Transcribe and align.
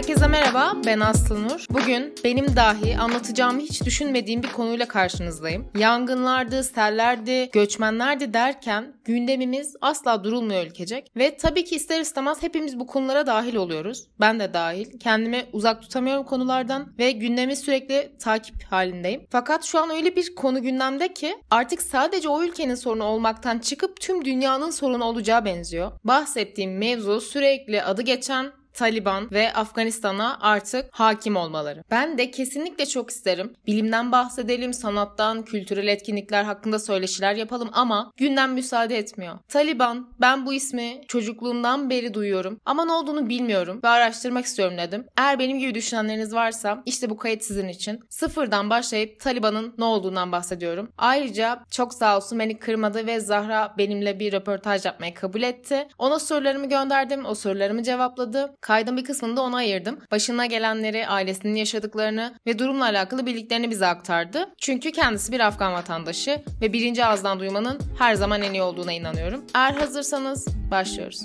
Herkese 0.00 0.26
merhaba, 0.26 0.72
ben 0.86 1.00
Aslı 1.00 1.42
Nur. 1.42 1.64
Bugün 1.70 2.14
benim 2.24 2.56
dahi 2.56 2.98
anlatacağımı 2.98 3.60
hiç 3.60 3.84
düşünmediğim 3.84 4.42
bir 4.42 4.52
konuyla 4.52 4.88
karşınızdayım. 4.88 5.70
Yangınlardı, 5.78 6.64
sellerdi, 6.64 7.50
göçmenlerdi 7.52 8.34
derken 8.34 8.94
gündemimiz 9.04 9.76
asla 9.80 10.24
durulmuyor 10.24 10.66
ülkecek. 10.66 11.12
Ve 11.16 11.36
tabii 11.36 11.64
ki 11.64 11.76
ister 11.76 12.00
istemez 12.00 12.42
hepimiz 12.42 12.78
bu 12.78 12.86
konulara 12.86 13.26
dahil 13.26 13.54
oluyoruz. 13.54 14.08
Ben 14.20 14.40
de 14.40 14.54
dahil. 14.54 14.98
Kendimi 14.98 15.44
uzak 15.52 15.82
tutamıyorum 15.82 16.24
konulardan 16.24 16.92
ve 16.98 17.10
gündemi 17.10 17.56
sürekli 17.56 18.12
takip 18.18 18.64
halindeyim. 18.64 19.26
Fakat 19.30 19.64
şu 19.64 19.78
an 19.78 19.90
öyle 19.90 20.16
bir 20.16 20.34
konu 20.34 20.62
gündemde 20.62 21.14
ki 21.14 21.34
artık 21.50 21.82
sadece 21.82 22.28
o 22.28 22.42
ülkenin 22.42 22.74
sorunu 22.74 23.04
olmaktan 23.04 23.58
çıkıp 23.58 24.00
tüm 24.00 24.24
dünyanın 24.24 24.70
sorunu 24.70 25.04
olacağı 25.04 25.44
benziyor. 25.44 25.92
Bahsettiğim 26.04 26.78
mevzu 26.78 27.20
sürekli 27.20 27.82
adı 27.82 28.02
geçen 28.02 28.59
Taliban 28.74 29.30
ve 29.30 29.52
Afganistan'a 29.52 30.38
artık 30.40 30.86
hakim 30.90 31.36
olmaları. 31.36 31.84
Ben 31.90 32.18
de 32.18 32.30
kesinlikle 32.30 32.86
çok 32.86 33.10
isterim. 33.10 33.52
Bilimden 33.66 34.12
bahsedelim, 34.12 34.74
sanattan, 34.74 35.42
kültürel 35.44 35.88
etkinlikler 35.88 36.44
hakkında 36.44 36.78
söyleşiler 36.78 37.34
yapalım 37.34 37.70
ama 37.72 38.12
gündem 38.16 38.52
müsaade 38.52 38.98
etmiyor. 38.98 39.38
Taliban, 39.48 40.12
ben 40.20 40.46
bu 40.46 40.52
ismi 40.54 41.00
çocukluğumdan 41.08 41.90
beri 41.90 42.14
duyuyorum 42.14 42.60
ama 42.64 42.84
ne 42.84 42.92
olduğunu 42.92 43.28
bilmiyorum 43.28 43.80
ve 43.84 43.88
araştırmak 43.88 44.44
istiyorum 44.44 44.78
dedim. 44.78 45.06
Eğer 45.18 45.38
benim 45.38 45.58
gibi 45.58 45.74
düşünenleriniz 45.74 46.34
varsa 46.34 46.82
işte 46.86 47.10
bu 47.10 47.16
kayıt 47.16 47.42
sizin 47.42 47.68
için. 47.68 48.00
Sıfırdan 48.10 48.70
başlayıp 48.70 49.20
Taliban'ın 49.20 49.74
ne 49.78 49.84
olduğundan 49.84 50.32
bahsediyorum. 50.32 50.92
Ayrıca 50.98 51.64
çok 51.70 51.94
sağ 51.94 52.16
olsun 52.16 52.38
beni 52.38 52.58
kırmadı 52.58 53.06
ve 53.06 53.20
Zahra 53.20 53.74
benimle 53.78 54.20
bir 54.20 54.32
röportaj 54.32 54.84
yapmayı 54.84 55.14
kabul 55.14 55.42
etti. 55.42 55.88
Ona 55.98 56.18
sorularımı 56.18 56.68
gönderdim, 56.68 57.26
o 57.26 57.34
sorularımı 57.34 57.82
cevapladı. 57.82 58.54
Kaydın 58.60 58.96
bir 58.96 59.04
kısmını 59.04 59.36
da 59.36 59.42
ona 59.42 59.56
ayırdım. 59.56 59.98
Başına 60.10 60.46
gelenleri, 60.46 61.06
ailesinin 61.06 61.54
yaşadıklarını 61.54 62.34
ve 62.46 62.58
durumla 62.58 62.84
alakalı 62.84 63.26
bildiklerini 63.26 63.70
bize 63.70 63.86
aktardı. 63.86 64.48
Çünkü 64.58 64.92
kendisi 64.92 65.32
bir 65.32 65.40
Afgan 65.40 65.72
vatandaşı 65.72 66.42
ve 66.60 66.72
birinci 66.72 67.04
ağızdan 67.04 67.40
duymanın 67.40 67.80
her 67.98 68.14
zaman 68.14 68.42
en 68.42 68.52
iyi 68.52 68.62
olduğuna 68.62 68.92
inanıyorum. 68.92 69.44
Eğer 69.54 69.72
hazırsanız 69.72 70.46
başlıyoruz. 70.70 71.22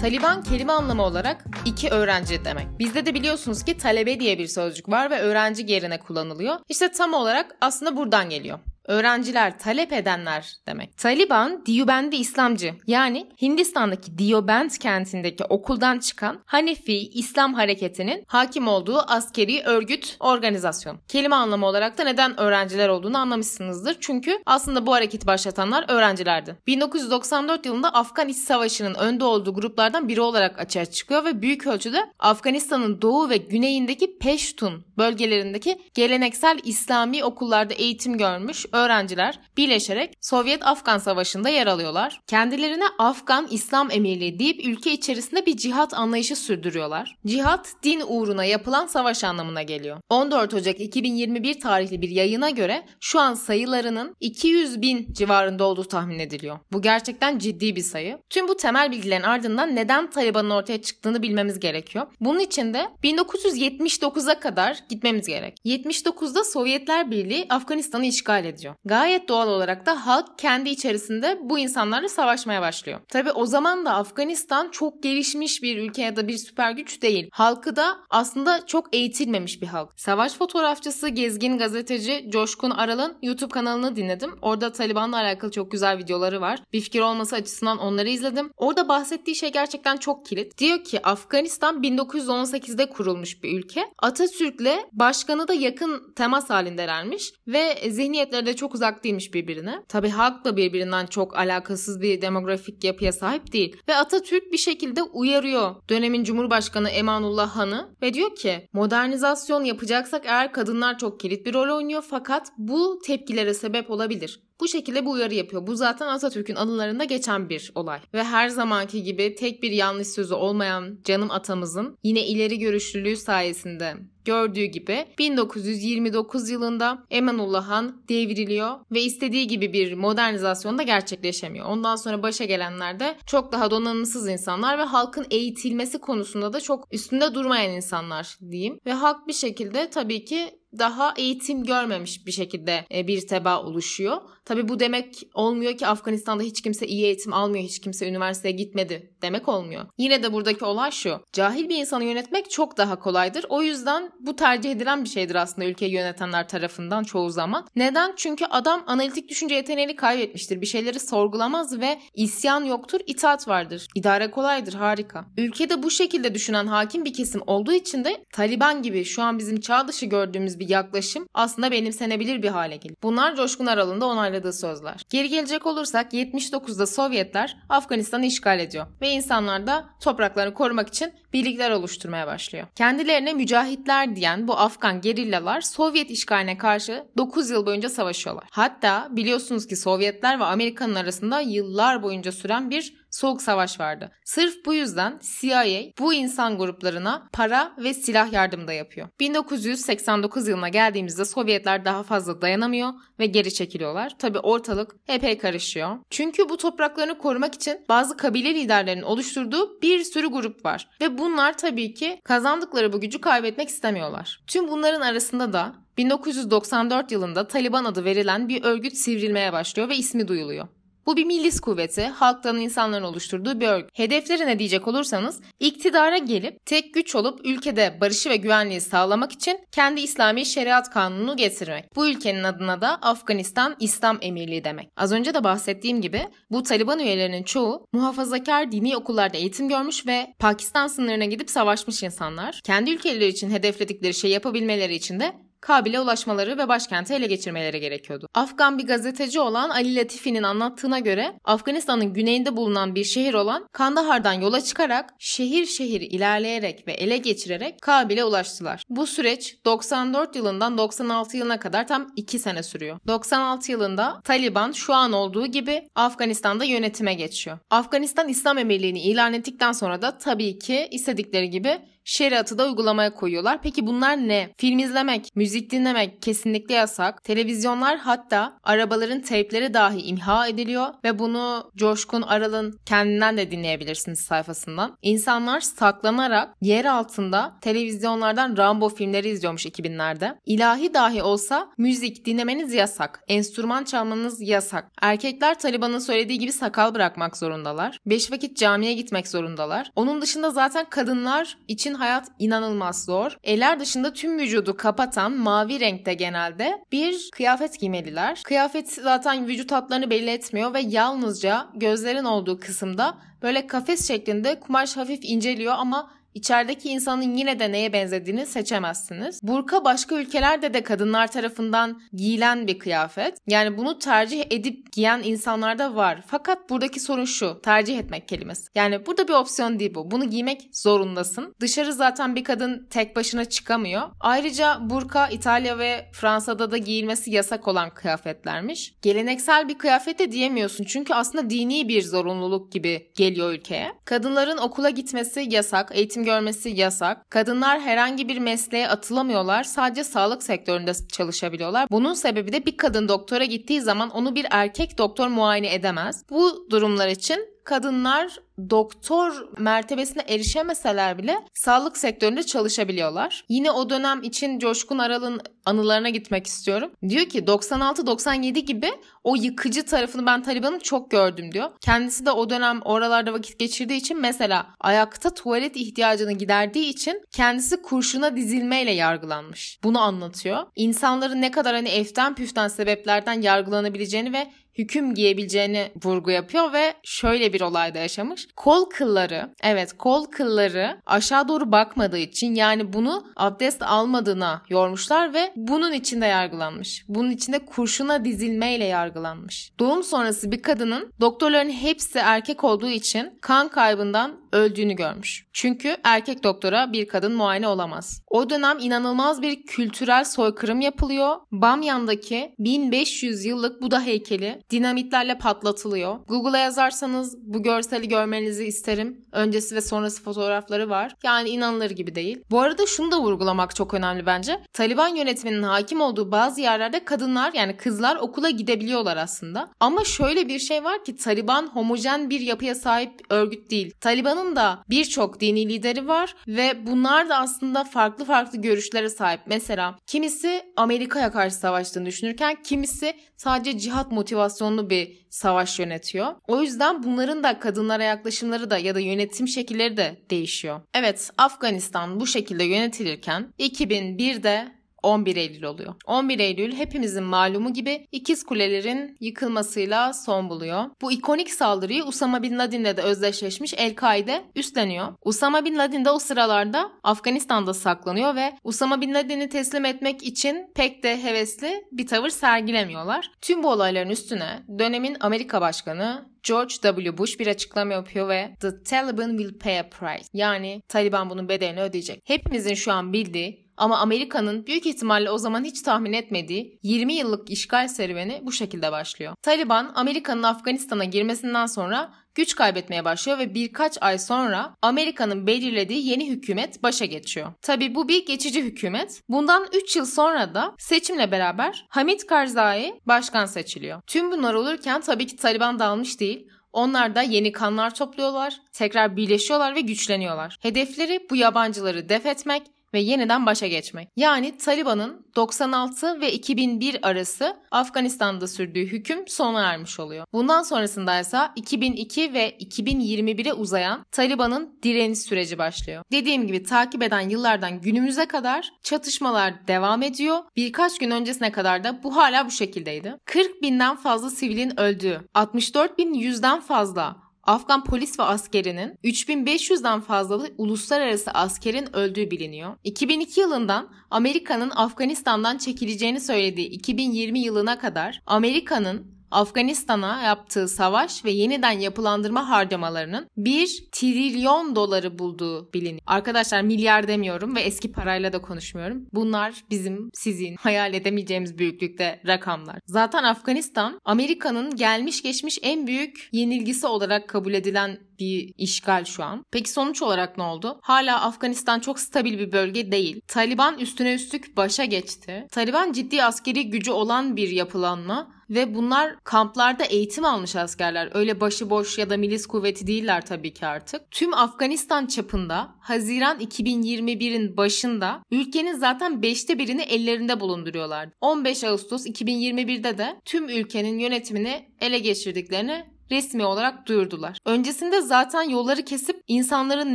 Taliban 0.00 0.42
kelime 0.42 0.72
anlamı 0.72 1.02
olarak 1.02 1.44
iki 1.64 1.90
öğrenci 1.90 2.44
demek. 2.44 2.66
Bizde 2.78 3.06
de 3.06 3.14
biliyorsunuz 3.14 3.64
ki 3.64 3.78
talebe 3.78 4.20
diye 4.20 4.38
bir 4.38 4.46
sözcük 4.46 4.88
var 4.88 5.10
ve 5.10 5.18
öğrenci 5.18 5.72
yerine 5.72 5.98
kullanılıyor. 5.98 6.56
İşte 6.68 6.92
tam 6.92 7.14
olarak 7.14 7.56
aslında 7.60 7.96
buradan 7.96 8.30
geliyor 8.30 8.58
öğrenciler, 8.88 9.58
talep 9.58 9.92
edenler 9.92 10.56
demek. 10.66 10.96
Taliban, 10.96 11.66
Diyubendi 11.66 12.16
İslamcı 12.16 12.74
yani 12.86 13.26
Hindistan'daki 13.42 14.18
Diyobend 14.18 14.70
kentindeki 14.70 15.44
okuldan 15.44 15.98
çıkan 15.98 16.40
Hanefi 16.46 16.98
İslam 16.98 17.54
hareketinin 17.54 18.24
hakim 18.26 18.68
olduğu 18.68 18.98
askeri 18.98 19.62
örgüt 19.62 20.16
organizasyon. 20.20 20.98
Kelime 21.08 21.36
anlamı 21.36 21.66
olarak 21.66 21.98
da 21.98 22.04
neden 22.04 22.40
öğrenciler 22.40 22.88
olduğunu 22.88 23.18
anlamışsınızdır. 23.18 23.96
Çünkü 24.00 24.38
aslında 24.46 24.86
bu 24.86 24.94
hareketi 24.94 25.26
başlatanlar 25.26 25.84
öğrencilerdi. 25.88 26.56
1994 26.66 27.66
yılında 27.66 27.88
Afgan 27.88 28.28
İç 28.28 28.36
Savaşı'nın 28.36 28.94
önde 28.94 29.24
olduğu 29.24 29.54
gruplardan 29.54 30.08
biri 30.08 30.20
olarak 30.20 30.58
açığa 30.58 30.86
çıkıyor 30.86 31.24
ve 31.24 31.42
büyük 31.42 31.66
ölçüde 31.66 31.98
Afganistan'ın 32.18 33.02
doğu 33.02 33.30
ve 33.30 33.36
güneyindeki 33.36 34.18
Peştun 34.18 34.84
bölgelerindeki 34.98 35.78
geleneksel 35.94 36.58
İslami 36.64 37.24
okullarda 37.24 37.74
eğitim 37.74 38.18
görmüş 38.18 38.66
öğrenciler 38.76 39.38
birleşerek 39.56 40.14
Sovyet-Afgan 40.20 40.98
Savaşı'nda 40.98 41.48
yer 41.48 41.66
alıyorlar. 41.66 42.20
Kendilerine 42.26 42.84
Afgan 42.98 43.48
İslam 43.50 43.90
Emirliği 43.90 44.38
deyip 44.38 44.66
ülke 44.66 44.92
içerisinde 44.92 45.46
bir 45.46 45.56
cihat 45.56 45.94
anlayışı 45.94 46.36
sürdürüyorlar. 46.36 47.16
Cihat, 47.26 47.68
din 47.82 48.02
uğruna 48.06 48.44
yapılan 48.44 48.86
savaş 48.86 49.24
anlamına 49.24 49.62
geliyor. 49.62 49.98
14 50.10 50.54
Ocak 50.54 50.80
2021 50.80 51.60
tarihli 51.60 52.02
bir 52.02 52.08
yayına 52.08 52.50
göre 52.50 52.86
şu 53.00 53.20
an 53.20 53.34
sayılarının 53.34 54.16
200 54.20 54.82
bin 54.82 55.12
civarında 55.12 55.64
olduğu 55.64 55.84
tahmin 55.84 56.18
ediliyor. 56.18 56.58
Bu 56.72 56.82
gerçekten 56.82 57.38
ciddi 57.38 57.76
bir 57.76 57.82
sayı. 57.82 58.18
Tüm 58.30 58.48
bu 58.48 58.56
temel 58.56 58.90
bilgilerin 58.90 59.22
ardından 59.22 59.76
neden 59.76 60.10
Taliban'ın 60.10 60.50
ortaya 60.50 60.82
çıktığını 60.82 61.22
bilmemiz 61.22 61.60
gerekiyor. 61.60 62.06
Bunun 62.20 62.38
için 62.38 62.74
de 62.74 62.88
1979'a 63.04 64.40
kadar 64.40 64.78
gitmemiz 64.88 65.26
gerek. 65.26 65.56
79'da 65.64 66.44
Sovyetler 66.44 67.10
Birliği 67.10 67.46
Afganistan'ı 67.48 68.06
işgal 68.06 68.44
ediyor 68.44 68.65
ediyor. 68.66 68.74
Gayet 68.84 69.28
doğal 69.28 69.48
olarak 69.48 69.86
da 69.86 70.06
halk 70.06 70.38
kendi 70.38 70.70
içerisinde 70.70 71.38
bu 71.42 71.58
insanlarla 71.58 72.08
savaşmaya 72.08 72.60
başlıyor. 72.60 73.00
Tabi 73.08 73.32
o 73.32 73.46
zaman 73.46 73.86
da 73.86 73.94
Afganistan 73.94 74.68
çok 74.70 75.02
gelişmiş 75.02 75.62
bir 75.62 75.78
ülke 75.78 76.02
ya 76.02 76.16
da 76.16 76.28
bir 76.28 76.36
süper 76.36 76.70
güç 76.70 77.02
değil. 77.02 77.28
Halkı 77.32 77.76
da 77.76 77.98
aslında 78.10 78.66
çok 78.66 78.94
eğitilmemiş 78.94 79.62
bir 79.62 79.66
halk. 79.66 79.90
Savaş 79.96 80.32
fotoğrafçısı, 80.32 81.08
gezgin 81.08 81.58
gazeteci 81.58 82.26
Coşkun 82.30 82.70
Aral'ın 82.70 83.16
YouTube 83.22 83.52
kanalını 83.52 83.96
dinledim. 83.96 84.30
Orada 84.42 84.72
Taliban'la 84.72 85.16
alakalı 85.16 85.50
çok 85.50 85.70
güzel 85.70 85.98
videoları 85.98 86.40
var. 86.40 86.62
Bir 86.72 86.80
fikir 86.80 87.00
olması 87.00 87.36
açısından 87.36 87.78
onları 87.78 88.08
izledim. 88.08 88.50
Orada 88.56 88.88
bahsettiği 88.88 89.36
şey 89.36 89.52
gerçekten 89.52 89.96
çok 89.96 90.26
kilit. 90.26 90.58
Diyor 90.58 90.84
ki 90.84 91.02
Afganistan 91.02 91.82
1918'de 91.82 92.90
kurulmuş 92.90 93.42
bir 93.42 93.58
ülke. 93.58 93.84
Atatürk'le 93.98 94.76
başkanı 94.92 95.48
da 95.48 95.54
yakın 95.54 96.12
temas 96.16 96.50
halindelermiş 96.50 97.32
ve 97.46 97.90
zihniyetleri 97.90 98.46
de 98.46 98.55
çok 98.56 98.74
uzak 98.74 99.04
değilmiş 99.04 99.34
birbirine. 99.34 99.82
Tabi 99.88 100.08
halk 100.08 100.44
da 100.44 100.56
birbirinden 100.56 101.06
çok 101.06 101.36
alakasız 101.36 102.00
bir 102.00 102.22
demografik 102.22 102.84
yapıya 102.84 103.12
sahip 103.12 103.52
değil. 103.52 103.76
Ve 103.88 103.96
Atatürk 103.96 104.52
bir 104.52 104.58
şekilde 104.58 105.02
uyarıyor 105.02 105.74
dönemin 105.88 106.24
Cumhurbaşkanı 106.24 106.88
Emanullah 106.88 107.56
Han'ı 107.56 107.96
ve 108.02 108.14
diyor 108.14 108.34
ki 108.34 108.68
modernizasyon 108.72 109.64
yapacaksak 109.64 110.26
eğer 110.26 110.52
kadınlar 110.52 110.98
çok 110.98 111.20
kilit 111.20 111.46
bir 111.46 111.54
rol 111.54 111.76
oynuyor 111.76 112.04
fakat 112.10 112.52
bu 112.58 112.98
tepkilere 113.06 113.54
sebep 113.54 113.90
olabilir. 113.90 114.45
Bu 114.60 114.68
şekilde 114.68 115.06
bu 115.06 115.10
uyarı 115.10 115.34
yapıyor. 115.34 115.66
Bu 115.66 115.76
zaten 115.76 116.06
Atatürk'ün 116.06 116.56
anılarında 116.56 117.04
geçen 117.04 117.48
bir 117.48 117.72
olay. 117.74 118.00
Ve 118.14 118.24
her 118.24 118.48
zamanki 118.48 119.02
gibi 119.02 119.34
tek 119.34 119.62
bir 119.62 119.70
yanlış 119.70 120.08
sözü 120.08 120.34
olmayan 120.34 120.98
canım 121.04 121.30
atamızın 121.30 121.98
yine 122.02 122.26
ileri 122.26 122.58
görüşlülüğü 122.58 123.16
sayesinde 123.16 123.94
gördüğü 124.26 124.64
gibi 124.64 125.06
1929 125.18 126.50
yılında 126.50 127.04
Emanullah 127.10 127.68
Han 127.68 128.02
devriliyor 128.08 128.76
ve 128.92 129.02
istediği 129.02 129.46
gibi 129.46 129.72
bir 129.72 129.92
modernizasyon 129.92 130.78
da 130.78 130.82
gerçekleşemiyor. 130.82 131.66
Ondan 131.66 131.96
sonra 131.96 132.22
başa 132.22 132.44
gelenler 132.44 133.00
de 133.00 133.16
çok 133.26 133.52
daha 133.52 133.70
donanımsız 133.70 134.28
insanlar 134.28 134.78
ve 134.78 134.82
halkın 134.82 135.26
eğitilmesi 135.30 135.98
konusunda 135.98 136.52
da 136.52 136.60
çok 136.60 136.94
üstünde 136.94 137.34
durmayan 137.34 137.72
insanlar 137.72 138.38
diyeyim. 138.50 138.78
Ve 138.86 138.92
halk 138.92 139.28
bir 139.28 139.32
şekilde 139.32 139.90
tabii 139.90 140.24
ki 140.24 140.50
daha 140.78 141.14
eğitim 141.16 141.64
görmemiş 141.64 142.26
bir 142.26 142.32
şekilde 142.32 142.84
e, 142.94 143.06
bir 143.06 143.26
teba 143.26 143.62
oluşuyor. 143.62 144.16
Tabi 144.46 144.68
bu 144.68 144.80
demek 144.80 145.22
olmuyor 145.34 145.76
ki 145.76 145.86
Afganistan'da 145.86 146.42
hiç 146.42 146.62
kimse 146.62 146.86
iyi 146.86 147.04
eğitim 147.04 147.32
almıyor, 147.32 147.64
hiç 147.64 147.80
kimse 147.80 148.08
üniversiteye 148.08 148.54
gitmedi 148.54 149.14
demek 149.22 149.48
olmuyor. 149.48 149.86
Yine 149.98 150.22
de 150.22 150.32
buradaki 150.32 150.64
olay 150.64 150.90
şu. 150.90 151.20
Cahil 151.32 151.68
bir 151.68 151.76
insanı 151.76 152.04
yönetmek 152.04 152.50
çok 152.50 152.76
daha 152.76 152.98
kolaydır. 152.98 153.46
O 153.48 153.62
yüzden 153.62 154.10
bu 154.20 154.36
tercih 154.36 154.70
edilen 154.70 155.04
bir 155.04 155.08
şeydir 155.08 155.34
aslında 155.34 155.68
ülkeyi 155.68 155.92
yönetenler 155.92 156.48
tarafından 156.48 157.04
çoğu 157.04 157.30
zaman. 157.30 157.66
Neden? 157.76 158.12
Çünkü 158.16 158.44
adam 158.44 158.84
analitik 158.86 159.28
düşünce 159.28 159.54
yeteneğini 159.54 159.96
kaybetmiştir. 159.96 160.60
Bir 160.60 160.66
şeyleri 160.66 161.00
sorgulamaz 161.00 161.80
ve 161.80 161.98
isyan 162.14 162.64
yoktur, 162.64 163.00
itaat 163.06 163.48
vardır. 163.48 163.86
İdare 163.94 164.30
kolaydır, 164.30 164.74
harika. 164.74 165.24
Ülkede 165.36 165.82
bu 165.82 165.90
şekilde 165.90 166.34
düşünen 166.34 166.66
hakim 166.66 167.04
bir 167.04 167.12
kesim 167.12 167.40
olduğu 167.46 167.72
için 167.72 168.04
de 168.04 168.24
Taliban 168.32 168.82
gibi 168.82 169.04
şu 169.04 169.22
an 169.22 169.38
bizim 169.38 169.60
çağ 169.60 169.88
dışı 169.88 170.06
gördüğümüz 170.06 170.58
bir 170.58 170.68
yaklaşım 170.68 171.26
aslında 171.34 171.70
benimsenebilir 171.70 172.42
bir 172.42 172.48
hale 172.48 172.76
geliyor. 172.76 172.96
Bunlar 173.02 173.36
Coşkun 173.36 173.66
Aral'ın 173.66 174.00
onayladığı 174.00 174.35
sözler. 174.52 175.02
Geri 175.10 175.28
gelecek 175.28 175.66
olursak 175.66 176.12
79'da 176.12 176.86
Sovyetler 176.86 177.56
Afganistan'ı 177.68 178.26
işgal 178.26 178.60
ediyor 178.60 178.86
ve 179.00 179.10
insanlar 179.10 179.66
da 179.66 179.84
topraklarını 180.00 180.54
korumak 180.54 180.88
için 180.88 181.12
birlikler 181.36 181.70
oluşturmaya 181.70 182.26
başlıyor. 182.26 182.66
Kendilerine 182.74 183.32
mücahitler 183.32 184.16
diyen 184.16 184.48
bu 184.48 184.58
Afgan 184.58 185.00
gerillalar 185.00 185.60
Sovyet 185.60 186.10
işgaline 186.10 186.58
karşı 186.58 187.06
9 187.16 187.50
yıl 187.50 187.66
boyunca 187.66 187.88
savaşıyorlar. 187.88 188.44
Hatta 188.50 189.08
biliyorsunuz 189.10 189.66
ki 189.66 189.76
Sovyetler 189.76 190.40
ve 190.40 190.44
Amerika'nın 190.44 190.94
arasında 190.94 191.40
yıllar 191.40 192.02
boyunca 192.02 192.32
süren 192.32 192.70
bir 192.70 193.06
soğuk 193.16 193.42
savaş 193.42 193.80
vardı. 193.80 194.10
Sırf 194.24 194.54
bu 194.66 194.74
yüzden 194.74 195.20
CIA 195.40 195.64
bu 195.98 196.14
insan 196.14 196.58
gruplarına 196.58 197.28
para 197.32 197.72
ve 197.78 197.94
silah 197.94 198.32
yardımı 198.32 198.68
da 198.68 198.72
yapıyor. 198.72 199.08
1989 199.20 200.48
yılına 200.48 200.68
geldiğimizde 200.68 201.24
Sovyetler 201.24 201.84
daha 201.84 202.02
fazla 202.02 202.42
dayanamıyor 202.42 202.92
ve 203.18 203.26
geri 203.26 203.54
çekiliyorlar. 203.54 204.18
Tabi 204.18 204.38
ortalık 204.38 204.96
epey 205.08 205.38
karışıyor. 205.38 205.98
Çünkü 206.10 206.48
bu 206.48 206.56
topraklarını 206.56 207.18
korumak 207.18 207.54
için 207.54 207.84
bazı 207.88 208.16
kabile 208.16 208.54
liderlerinin 208.54 209.02
oluşturduğu 209.02 209.82
bir 209.82 210.04
sürü 210.04 210.26
grup 210.26 210.64
var. 210.64 210.88
Ve 211.00 211.18
bunlar 211.26 211.58
tabii 211.58 211.94
ki 211.94 212.20
kazandıkları 212.24 212.92
bu 212.92 213.00
gücü 213.00 213.20
kaybetmek 213.20 213.68
istemiyorlar. 213.68 214.40
Tüm 214.46 214.68
bunların 214.68 215.00
arasında 215.00 215.52
da 215.52 215.74
1994 215.98 217.12
yılında 217.12 217.48
Taliban 217.48 217.84
adı 217.84 218.04
verilen 218.04 218.48
bir 218.48 218.64
örgüt 218.64 218.96
sivrilmeye 218.96 219.52
başlıyor 219.52 219.88
ve 219.88 219.96
ismi 219.96 220.28
duyuluyor. 220.28 220.68
Bu 221.06 221.16
bir 221.16 221.24
milis 221.24 221.60
kuvveti, 221.60 222.06
halktan 222.06 222.60
insanların 222.60 223.04
oluşturduğu 223.04 223.60
bir 223.60 223.68
örgüt. 223.68 223.90
Hedefleri 223.92 224.46
ne 224.46 224.58
diyecek 224.58 224.88
olursanız, 224.88 225.40
iktidara 225.60 226.18
gelip 226.18 226.66
tek 226.66 226.94
güç 226.94 227.14
olup 227.14 227.40
ülkede 227.46 227.98
barışı 228.00 228.30
ve 228.30 228.36
güvenliği 228.36 228.80
sağlamak 228.80 229.32
için 229.32 229.58
kendi 229.72 230.00
İslami 230.00 230.46
şeriat 230.46 230.90
kanununu 230.90 231.36
getirmek. 231.36 231.96
Bu 231.96 232.08
ülkenin 232.08 232.44
adına 232.44 232.80
da 232.80 232.88
Afganistan 233.02 233.76
İslam 233.80 234.18
Emirliği 234.20 234.64
demek. 234.64 234.88
Az 234.96 235.12
önce 235.12 235.34
de 235.34 235.44
bahsettiğim 235.44 236.00
gibi 236.00 236.22
bu 236.50 236.62
Taliban 236.62 236.98
üyelerinin 236.98 237.42
çoğu 237.42 237.86
muhafazakar 237.92 238.72
dini 238.72 238.96
okullarda 238.96 239.36
eğitim 239.36 239.68
görmüş 239.68 240.06
ve 240.06 240.34
Pakistan 240.38 240.86
sınırına 240.86 241.24
gidip 241.24 241.50
savaşmış 241.50 242.02
insanlar. 242.02 242.60
Kendi 242.64 242.90
ülkeleri 242.90 243.26
için 243.26 243.50
hedefledikleri 243.50 244.14
şey 244.14 244.30
yapabilmeleri 244.30 244.94
için 244.94 245.20
de 245.20 245.45
Kabil'e 245.66 246.00
ulaşmaları 246.00 246.58
ve 246.58 246.68
başkenti 246.68 247.14
ele 247.14 247.26
geçirmeleri 247.26 247.80
gerekiyordu. 247.80 248.28
Afgan 248.34 248.78
bir 248.78 248.86
gazeteci 248.86 249.40
olan 249.40 249.70
Ali 249.70 249.96
Latifi'nin 249.96 250.42
anlattığına 250.42 250.98
göre 250.98 251.32
Afganistan'ın 251.44 252.12
güneyinde 252.12 252.56
bulunan 252.56 252.94
bir 252.94 253.04
şehir 253.04 253.34
olan 253.34 253.68
Kandahar'dan 253.72 254.32
yola 254.32 254.60
çıkarak 254.60 255.14
şehir 255.18 255.66
şehir 255.66 256.00
ilerleyerek 256.00 256.88
ve 256.88 256.92
ele 256.92 257.16
geçirerek 257.16 257.82
Kabil'e 257.82 258.24
ulaştılar. 258.24 258.82
Bu 258.88 259.06
süreç 259.06 259.56
94 259.64 260.36
yılından 260.36 260.78
96 260.78 261.36
yılına 261.36 261.58
kadar 261.58 261.86
tam 261.86 262.06
2 262.16 262.38
sene 262.38 262.62
sürüyor. 262.62 262.98
96 263.06 263.72
yılında 263.72 264.20
Taliban 264.24 264.72
şu 264.72 264.94
an 264.94 265.12
olduğu 265.12 265.46
gibi 265.46 265.88
Afganistan'da 265.94 266.64
yönetime 266.64 267.14
geçiyor. 267.14 267.58
Afganistan 267.70 268.28
İslam 268.28 268.58
Emirliği'ni 268.58 269.00
ilan 269.00 269.34
ettikten 269.34 269.72
sonra 269.72 270.02
da 270.02 270.18
tabii 270.18 270.58
ki 270.58 270.88
istedikleri 270.90 271.50
gibi 271.50 271.78
şeriatı 272.06 272.58
da 272.58 272.66
uygulamaya 272.66 273.14
koyuyorlar. 273.14 273.62
Peki 273.62 273.86
bunlar 273.86 274.16
ne? 274.16 274.54
Film 274.58 274.78
izlemek, 274.78 275.30
müzik 275.34 275.70
dinlemek 275.70 276.22
kesinlikle 276.22 276.74
yasak. 276.74 277.24
Televizyonlar 277.24 277.98
hatta 277.98 278.58
arabaların 278.62 279.20
teypleri 279.20 279.74
dahi 279.74 280.00
imha 280.00 280.48
ediliyor 280.48 280.86
ve 281.04 281.18
bunu 281.18 281.70
Coşkun 281.76 282.22
Aral'ın 282.22 282.78
kendinden 282.86 283.36
de 283.36 283.50
dinleyebilirsiniz 283.50 284.20
sayfasından. 284.20 284.96
İnsanlar 285.02 285.60
saklanarak 285.60 286.56
yer 286.60 286.84
altında 286.84 287.56
televizyonlardan 287.60 288.56
Rambo 288.56 288.88
filmleri 288.88 289.28
izliyormuş 289.28 289.66
2000'lerde. 289.66 290.36
İlahi 290.46 290.94
dahi 290.94 291.22
olsa 291.22 291.68
müzik 291.78 292.24
dinlemeniz 292.26 292.74
yasak. 292.74 293.20
Enstrüman 293.28 293.84
çalmanız 293.84 294.40
yasak. 294.40 294.92
Erkekler 295.02 295.58
Taliban'ın 295.58 295.98
söylediği 295.98 296.38
gibi 296.38 296.52
sakal 296.52 296.94
bırakmak 296.94 297.36
zorundalar. 297.36 297.98
Beş 298.06 298.32
vakit 298.32 298.56
camiye 298.56 298.92
gitmek 298.92 299.28
zorundalar. 299.28 299.90
Onun 299.96 300.22
dışında 300.22 300.50
zaten 300.50 300.86
kadınlar 300.90 301.58
için 301.68 301.95
hayat 301.96 302.28
inanılmaz 302.38 303.04
zor. 303.04 303.38
Eller 303.44 303.80
dışında 303.80 304.12
tüm 304.12 304.38
vücudu 304.38 304.76
kapatan 304.76 305.32
mavi 305.32 305.80
renkte 305.80 306.14
genelde 306.14 306.84
bir 306.92 307.30
kıyafet 307.32 307.80
giymeliler. 307.80 308.42
Kıyafet 308.44 308.92
zaten 308.92 309.48
vücut 309.48 309.72
hatlarını 309.72 310.10
belli 310.10 310.30
etmiyor 310.30 310.74
ve 310.74 310.80
yalnızca 310.80 311.66
gözlerin 311.74 312.24
olduğu 312.24 312.60
kısımda 312.60 313.14
böyle 313.42 313.66
kafes 313.66 314.08
şeklinde 314.08 314.60
kumaş 314.60 314.96
hafif 314.96 315.20
inceliyor 315.22 315.74
ama 315.78 316.10
İçerideki 316.36 316.88
insanın 316.88 317.36
yine 317.36 317.58
de 317.58 317.72
neye 317.72 317.92
benzediğini 317.92 318.46
seçemezsiniz. 318.46 319.40
Burka 319.42 319.84
başka 319.84 320.14
ülkelerde 320.14 320.74
de 320.74 320.82
kadınlar 320.82 321.32
tarafından 321.32 322.00
giyilen 322.12 322.66
bir 322.66 322.78
kıyafet. 322.78 323.38
Yani 323.46 323.78
bunu 323.78 323.98
tercih 323.98 324.44
edip 324.50 324.92
giyen 324.92 325.20
insanlar 325.24 325.78
da 325.78 325.94
var. 325.94 326.20
Fakat 326.26 326.70
buradaki 326.70 327.00
sorun 327.00 327.24
şu. 327.24 327.60
Tercih 327.62 327.98
etmek 327.98 328.28
kelimesi. 328.28 328.68
Yani 328.74 329.06
burada 329.06 329.28
bir 329.28 329.32
opsiyon 329.32 329.78
değil 329.78 329.94
bu. 329.94 330.10
Bunu 330.10 330.30
giymek 330.30 330.68
zorundasın. 330.72 331.54
Dışarı 331.60 331.92
zaten 331.92 332.36
bir 332.36 332.44
kadın 332.44 332.86
tek 332.90 333.16
başına 333.16 333.44
çıkamıyor. 333.44 334.02
Ayrıca 334.20 334.78
burka 334.80 335.28
İtalya 335.28 335.78
ve 335.78 336.10
Fransa'da 336.12 336.70
da 336.70 336.76
giyilmesi 336.76 337.30
yasak 337.30 337.68
olan 337.68 337.90
kıyafetlermiş. 337.90 338.94
Geleneksel 339.02 339.68
bir 339.68 339.78
kıyafet 339.78 340.18
de 340.18 340.32
diyemiyorsun. 340.32 340.84
Çünkü 340.84 341.14
aslında 341.14 341.50
dini 341.50 341.88
bir 341.88 342.02
zorunluluk 342.02 342.72
gibi 342.72 343.10
geliyor 343.14 343.52
ülkeye. 343.52 343.92
Kadınların 344.04 344.58
okula 344.58 344.90
gitmesi 344.90 345.46
yasak. 345.50 345.90
Eğitim 345.94 346.25
görmesi 346.26 346.68
yasak. 346.68 347.30
Kadınlar 347.30 347.80
herhangi 347.80 348.28
bir 348.28 348.38
mesleğe 348.38 348.88
atılamıyorlar. 348.88 349.64
Sadece 349.64 350.04
sağlık 350.04 350.42
sektöründe 350.42 350.92
çalışabiliyorlar. 351.12 351.88
Bunun 351.90 352.14
sebebi 352.14 352.52
de 352.52 352.66
bir 352.66 352.76
kadın 352.76 353.08
doktora 353.08 353.44
gittiği 353.44 353.80
zaman 353.80 354.10
onu 354.10 354.34
bir 354.34 354.46
erkek 354.50 354.98
doktor 354.98 355.28
muayene 355.28 355.74
edemez. 355.74 356.24
Bu 356.30 356.66
durumlar 356.70 357.08
için 357.08 357.56
kadınlar 357.64 358.38
doktor 358.70 359.48
mertebesine 359.58 360.22
erişemeseler 360.28 361.18
bile 361.18 361.36
sağlık 361.54 361.96
sektöründe 361.96 362.42
çalışabiliyorlar. 362.42 363.44
Yine 363.48 363.70
o 363.70 363.90
dönem 363.90 364.22
için 364.22 364.58
Coşkun 364.58 364.98
Aral'ın 364.98 365.40
anılarına 365.64 366.08
gitmek 366.08 366.46
istiyorum. 366.46 366.90
Diyor 367.08 367.26
ki 367.26 367.38
96-97 367.38 368.58
gibi 368.58 368.90
o 369.24 369.36
yıkıcı 369.36 369.86
tarafını 369.86 370.26
ben 370.26 370.42
Taliban'ın 370.42 370.78
çok 370.78 371.10
gördüm 371.10 371.52
diyor. 371.52 371.70
Kendisi 371.80 372.26
de 372.26 372.30
o 372.30 372.50
dönem 372.50 372.80
oralarda 372.84 373.32
vakit 373.32 373.58
geçirdiği 373.58 373.96
için 373.96 374.20
mesela 374.20 374.66
ayakta 374.80 375.34
tuvalet 375.34 375.76
ihtiyacını 375.76 376.32
giderdiği 376.32 376.88
için 376.88 377.22
kendisi 377.32 377.82
kurşuna 377.82 378.36
dizilmeyle 378.36 378.92
yargılanmış. 378.92 379.78
Bunu 379.84 380.00
anlatıyor. 380.00 380.66
İnsanların 380.76 381.40
ne 381.40 381.50
kadar 381.50 381.74
hani 381.74 381.88
eften 381.88 382.34
püften 382.34 382.68
sebeplerden 382.68 383.42
yargılanabileceğini 383.42 384.32
ve 384.32 384.46
hüküm 384.78 385.14
giyebileceğini 385.14 385.88
vurgu 386.04 386.30
yapıyor 386.30 386.72
ve 386.72 386.94
şöyle 387.02 387.52
bir 387.52 387.60
olayda 387.60 387.98
yaşamış. 387.98 388.48
Kol 388.56 388.84
kılları, 388.90 389.54
evet 389.62 389.92
kol 389.98 390.24
kılları 390.24 391.00
aşağı 391.06 391.48
doğru 391.48 391.72
bakmadığı 391.72 392.18
için 392.18 392.54
yani 392.54 392.92
bunu 392.92 393.26
abdest 393.36 393.82
almadığına 393.82 394.62
yormuşlar 394.68 395.34
ve 395.34 395.52
bunun 395.56 395.92
içinde 395.92 396.26
yargılanmış. 396.26 397.04
Bunun 397.08 397.30
içinde 397.30 397.58
kurşuna 397.58 398.24
dizilmeyle 398.24 398.84
yargılanmış. 398.84 399.72
Doğum 399.78 400.02
sonrası 400.02 400.52
bir 400.52 400.62
kadının 400.62 401.12
doktorların 401.20 401.70
hepsi 401.70 402.18
erkek 402.18 402.64
olduğu 402.64 402.88
için 402.88 403.38
kan 403.40 403.68
kaybından 403.68 404.40
öldüğünü 404.52 404.92
görmüş. 404.92 405.46
Çünkü 405.52 405.96
erkek 406.04 406.44
doktora 406.44 406.92
bir 406.92 407.08
kadın 407.08 407.32
muayene 407.32 407.68
olamaz. 407.68 408.22
O 408.28 408.50
dönem 408.50 408.78
inanılmaz 408.80 409.42
bir 409.42 409.62
kültürel 409.62 410.24
soykırım 410.24 410.80
yapılıyor. 410.80 411.36
Bamyan'daki 411.52 412.54
1500 412.58 413.44
yıllık 413.44 413.82
Buda 413.82 414.00
heykeli 414.00 414.62
dinamitlerle 414.70 415.38
patlatılıyor. 415.38 416.16
Google'a 416.28 416.58
yazarsanız 416.58 417.36
bu 417.42 417.62
görseli 417.62 418.08
görmenizi 418.08 418.64
isterim. 418.64 419.24
Öncesi 419.32 419.74
ve 419.74 419.80
sonrası 419.80 420.22
fotoğrafları 420.22 420.90
var. 420.90 421.14
Yani 421.24 421.48
inanılır 421.48 421.90
gibi 421.90 422.14
değil. 422.14 422.42
Bu 422.50 422.60
arada 422.60 422.86
şunu 422.86 423.12
da 423.12 423.20
vurgulamak 423.20 423.76
çok 423.76 423.94
önemli 423.94 424.26
bence. 424.26 424.60
Taliban 424.72 425.08
yönetiminin 425.08 425.62
hakim 425.62 426.00
olduğu 426.00 426.32
bazı 426.32 426.60
yerlerde 426.60 427.04
kadınlar 427.04 427.52
yani 427.52 427.76
kızlar 427.76 428.16
okula 428.16 428.50
gidebiliyorlar 428.50 429.16
aslında. 429.16 429.68
Ama 429.80 430.04
şöyle 430.04 430.48
bir 430.48 430.58
şey 430.58 430.84
var 430.84 431.04
ki 431.04 431.16
Taliban 431.16 431.66
homojen 431.66 432.30
bir 432.30 432.40
yapıya 432.40 432.74
sahip 432.74 433.12
örgüt 433.30 433.70
değil. 433.70 433.94
Taliban'ın 434.00 434.56
da 434.56 434.84
birçok 434.90 435.40
dini 435.40 435.68
lideri 435.68 436.08
var 436.08 436.34
ve 436.48 436.86
bunlar 436.86 437.28
da 437.28 437.36
aslında 437.36 437.84
farklı 437.84 438.24
farklı 438.24 438.58
görüşlere 438.58 439.08
sahip. 439.08 439.40
Mesela 439.46 439.98
kimisi 440.06 440.62
Amerika'ya 440.76 441.32
karşı 441.32 441.56
savaştığını 441.56 442.06
düşünürken 442.06 442.62
kimisi 442.62 443.14
sadece 443.36 443.78
cihat 443.78 444.12
motivasyonlu 444.60 444.90
bir 444.90 445.26
savaş 445.30 445.78
yönetiyor. 445.78 446.34
O 446.48 446.62
yüzden 446.62 447.02
bunların 447.02 447.42
da 447.42 447.58
kadınlara 447.58 448.02
yaklaşımları 448.02 448.70
da 448.70 448.78
ya 448.78 448.94
da 448.94 449.00
yönetim 449.00 449.48
şekilleri 449.48 449.96
de 449.96 450.16
değişiyor. 450.30 450.80
Evet 450.94 451.30
Afganistan 451.38 452.20
bu 452.20 452.26
şekilde 452.26 452.64
yönetilirken 452.64 453.52
2001'de 453.58 454.75
11 455.06 455.36
Eylül 455.36 455.62
oluyor. 455.62 455.94
11 456.06 456.38
Eylül 456.38 456.72
hepimizin 456.72 457.22
malumu 457.22 457.72
gibi 457.72 458.06
ikiz 458.12 458.44
kulelerin 458.44 459.16
yıkılmasıyla 459.20 460.12
son 460.12 460.50
buluyor. 460.50 460.84
Bu 461.02 461.12
ikonik 461.12 461.50
saldırıyı 461.50 462.04
Usama 462.04 462.42
Bin 462.42 462.58
Laden'le 462.58 462.96
de 462.96 463.02
özdeşleşmiş 463.02 463.74
El-Kaide 463.76 464.44
üstleniyor. 464.54 465.08
Usama 465.24 465.64
Bin 465.64 465.78
Laden 465.78 466.04
de 466.04 466.10
o 466.10 466.18
sıralarda 466.18 466.90
Afganistan'da 467.02 467.74
saklanıyor 467.74 468.34
ve 468.34 468.52
Usama 468.64 469.00
Bin 469.00 469.14
Laden'i 469.14 469.48
teslim 469.48 469.84
etmek 469.84 470.22
için 470.22 470.72
pek 470.74 471.02
de 471.02 471.22
hevesli 471.22 471.84
bir 471.92 472.06
tavır 472.06 472.30
sergilemiyorlar. 472.30 473.30
Tüm 473.40 473.62
bu 473.62 473.70
olayların 473.70 474.10
üstüne 474.10 474.62
dönemin 474.78 475.16
Amerika 475.20 475.60
Başkanı 475.60 476.36
George 476.48 476.74
W. 476.82 477.18
Bush 477.18 477.40
bir 477.40 477.46
açıklama 477.46 477.92
yapıyor 477.92 478.28
ve 478.28 478.54
The 478.60 478.82
Taliban 478.82 479.36
will 479.36 479.58
pay 479.58 479.78
a 479.78 479.88
price. 479.88 480.28
Yani 480.32 480.82
Taliban 480.88 481.30
bunun 481.30 481.48
bedelini 481.48 481.80
ödeyecek. 481.80 482.22
Hepimizin 482.24 482.74
şu 482.74 482.92
an 482.92 483.12
bildiği 483.12 483.65
ama 483.76 483.98
Amerika'nın 483.98 484.66
büyük 484.66 484.86
ihtimalle 484.86 485.30
o 485.30 485.38
zaman 485.38 485.64
hiç 485.64 485.82
tahmin 485.82 486.12
etmediği 486.12 486.78
20 486.82 487.14
yıllık 487.14 487.50
işgal 487.50 487.88
serüveni 487.88 488.40
bu 488.42 488.52
şekilde 488.52 488.92
başlıyor. 488.92 489.34
Taliban 489.42 489.92
Amerika'nın 489.94 490.42
Afganistan'a 490.42 491.04
girmesinden 491.04 491.66
sonra 491.66 492.12
güç 492.34 492.54
kaybetmeye 492.54 493.04
başlıyor 493.04 493.38
ve 493.38 493.54
birkaç 493.54 493.98
ay 494.00 494.18
sonra 494.18 494.74
Amerika'nın 494.82 495.46
belirlediği 495.46 496.08
yeni 496.08 496.28
hükümet 496.28 496.82
başa 496.82 497.04
geçiyor. 497.04 497.52
Tabi 497.62 497.94
bu 497.94 498.08
bir 498.08 498.26
geçici 498.26 498.62
hükümet. 498.62 499.22
Bundan 499.28 499.66
3 499.74 499.96
yıl 499.96 500.06
sonra 500.06 500.54
da 500.54 500.74
seçimle 500.78 501.30
beraber 501.30 501.86
Hamid 501.88 502.20
Karzai 502.20 503.00
başkan 503.06 503.46
seçiliyor. 503.46 504.00
Tüm 504.06 504.32
bunlar 504.32 504.54
olurken 504.54 505.00
tabii 505.00 505.26
ki 505.26 505.36
Taliban 505.36 505.78
dağılmış 505.78 506.20
değil. 506.20 506.48
Onlar 506.72 507.14
da 507.14 507.22
yeni 507.22 507.52
kanlar 507.52 507.94
topluyorlar, 507.94 508.60
tekrar 508.72 509.16
birleşiyorlar 509.16 509.74
ve 509.74 509.80
güçleniyorlar. 509.80 510.56
Hedefleri 510.60 511.26
bu 511.30 511.36
yabancıları 511.36 512.08
def 512.08 512.26
etmek 512.26 512.62
ve 512.96 513.00
yeniden 513.00 513.46
başa 513.46 513.66
geçmek. 513.66 514.08
Yani 514.16 514.56
Taliban'ın 514.56 515.26
96 515.36 516.20
ve 516.20 516.32
2001 516.32 517.08
arası 517.08 517.56
Afganistan'da 517.70 518.46
sürdüğü 518.46 518.86
hüküm 518.86 519.28
sona 519.28 519.62
ermiş 519.62 520.00
oluyor. 520.00 520.26
Bundan 520.32 520.62
sonrasında 520.62 521.20
ise 521.20 521.38
2002 521.56 522.32
ve 522.32 522.56
2021'e 522.60 523.52
uzayan 523.52 524.04
Taliban'ın 524.12 524.78
direniş 524.82 525.18
süreci 525.18 525.58
başlıyor. 525.58 526.02
Dediğim 526.12 526.46
gibi 526.46 526.62
takip 526.62 527.02
eden 527.02 527.20
yıllardan 527.20 527.80
günümüze 527.80 528.26
kadar 528.26 528.70
çatışmalar 528.82 529.68
devam 529.68 530.02
ediyor. 530.02 530.38
Birkaç 530.56 530.98
gün 530.98 531.10
öncesine 531.10 531.52
kadar 531.52 531.84
da 531.84 532.02
bu 532.02 532.16
hala 532.16 532.46
bu 532.46 532.50
şekildeydi. 532.50 533.14
40 533.24 533.62
binden 533.62 533.96
fazla 533.96 534.30
sivilin 534.30 534.80
öldüğü, 534.80 535.20
64 535.34 535.98
bin 535.98 536.14
yüzden 536.14 536.60
fazla 536.60 537.25
Afgan 537.46 537.84
polis 537.84 538.18
ve 538.18 538.22
askerinin 538.22 538.98
3500'den 539.04 540.00
fazla 540.00 540.46
uluslararası 540.58 541.30
askerin 541.30 541.96
öldüğü 541.96 542.30
biliniyor. 542.30 542.76
2002 542.84 543.40
yılından 543.40 543.88
Amerika'nın 544.10 544.70
Afganistan'dan 544.70 545.58
çekileceğini 545.58 546.20
söylediği 546.20 546.68
2020 546.68 547.40
yılına 547.40 547.78
kadar 547.78 548.22
Amerika'nın 548.26 549.15
Afganistan'a 549.30 550.22
yaptığı 550.22 550.68
savaş 550.68 551.24
ve 551.24 551.30
yeniden 551.30 551.70
yapılandırma 551.70 552.48
harcamalarının 552.48 553.28
1 553.36 553.88
trilyon 553.92 554.76
doları 554.76 555.18
bulduğu 555.18 555.72
biliniyor. 555.72 556.00
Arkadaşlar 556.06 556.62
milyar 556.62 557.08
demiyorum 557.08 557.56
ve 557.56 557.60
eski 557.60 557.92
parayla 557.92 558.32
da 558.32 558.42
konuşmuyorum. 558.42 559.06
Bunlar 559.12 559.54
bizim, 559.70 560.10
sizin 560.14 560.56
hayal 560.56 560.94
edemeyeceğimiz 560.94 561.58
büyüklükte 561.58 562.20
rakamlar. 562.26 562.78
Zaten 562.86 563.24
Afganistan 563.24 564.00
Amerika'nın 564.04 564.76
gelmiş 564.76 565.22
geçmiş 565.22 565.58
en 565.62 565.86
büyük 565.86 566.28
yenilgisi 566.32 566.86
olarak 566.86 567.28
kabul 567.28 567.54
edilen 567.54 567.98
bir 568.20 568.52
işgal 568.58 569.04
şu 569.04 569.24
an. 569.24 569.44
Peki 569.50 569.70
sonuç 569.70 570.02
olarak 570.02 570.38
ne 570.38 570.42
oldu? 570.42 570.78
Hala 570.82 571.20
Afganistan 571.22 571.80
çok 571.80 572.00
stabil 572.00 572.38
bir 572.38 572.52
bölge 572.52 572.92
değil. 572.92 573.20
Taliban 573.28 573.78
üstüne 573.78 574.14
üstlük 574.14 574.56
başa 574.56 574.84
geçti. 574.84 575.46
Taliban 575.50 575.92
ciddi 575.92 576.24
askeri 576.24 576.70
gücü 576.70 576.90
olan 576.90 577.36
bir 577.36 577.48
yapılanma 577.48 578.36
ve 578.50 578.74
bunlar 578.74 579.16
kamplarda 579.24 579.84
eğitim 579.84 580.24
almış 580.24 580.56
askerler. 580.56 581.10
Öyle 581.14 581.40
başıboş 581.40 581.98
ya 581.98 582.10
da 582.10 582.16
milis 582.16 582.46
kuvveti 582.46 582.86
değiller 582.86 583.26
tabii 583.26 583.54
ki 583.54 583.66
artık. 583.66 584.10
Tüm 584.10 584.34
Afganistan 584.34 585.06
çapında 585.06 585.74
Haziran 585.80 586.40
2021'in 586.40 587.56
başında 587.56 588.22
ülkenin 588.30 588.74
zaten 588.74 589.12
5'te 589.12 589.58
birini 589.58 589.82
ellerinde 589.82 590.40
bulunduruyorlar. 590.40 591.08
15 591.20 591.64
Ağustos 591.64 592.06
2021'de 592.06 592.98
de 592.98 593.16
tüm 593.24 593.48
ülkenin 593.48 593.98
yönetimini 593.98 594.68
ele 594.80 594.98
geçirdiklerini 594.98 595.95
resmi 596.10 596.44
olarak 596.44 596.86
duyurdular. 596.86 597.38
Öncesinde 597.44 598.00
zaten 598.00 598.42
yolları 598.42 598.84
kesip 598.84 599.20
insanların 599.28 599.94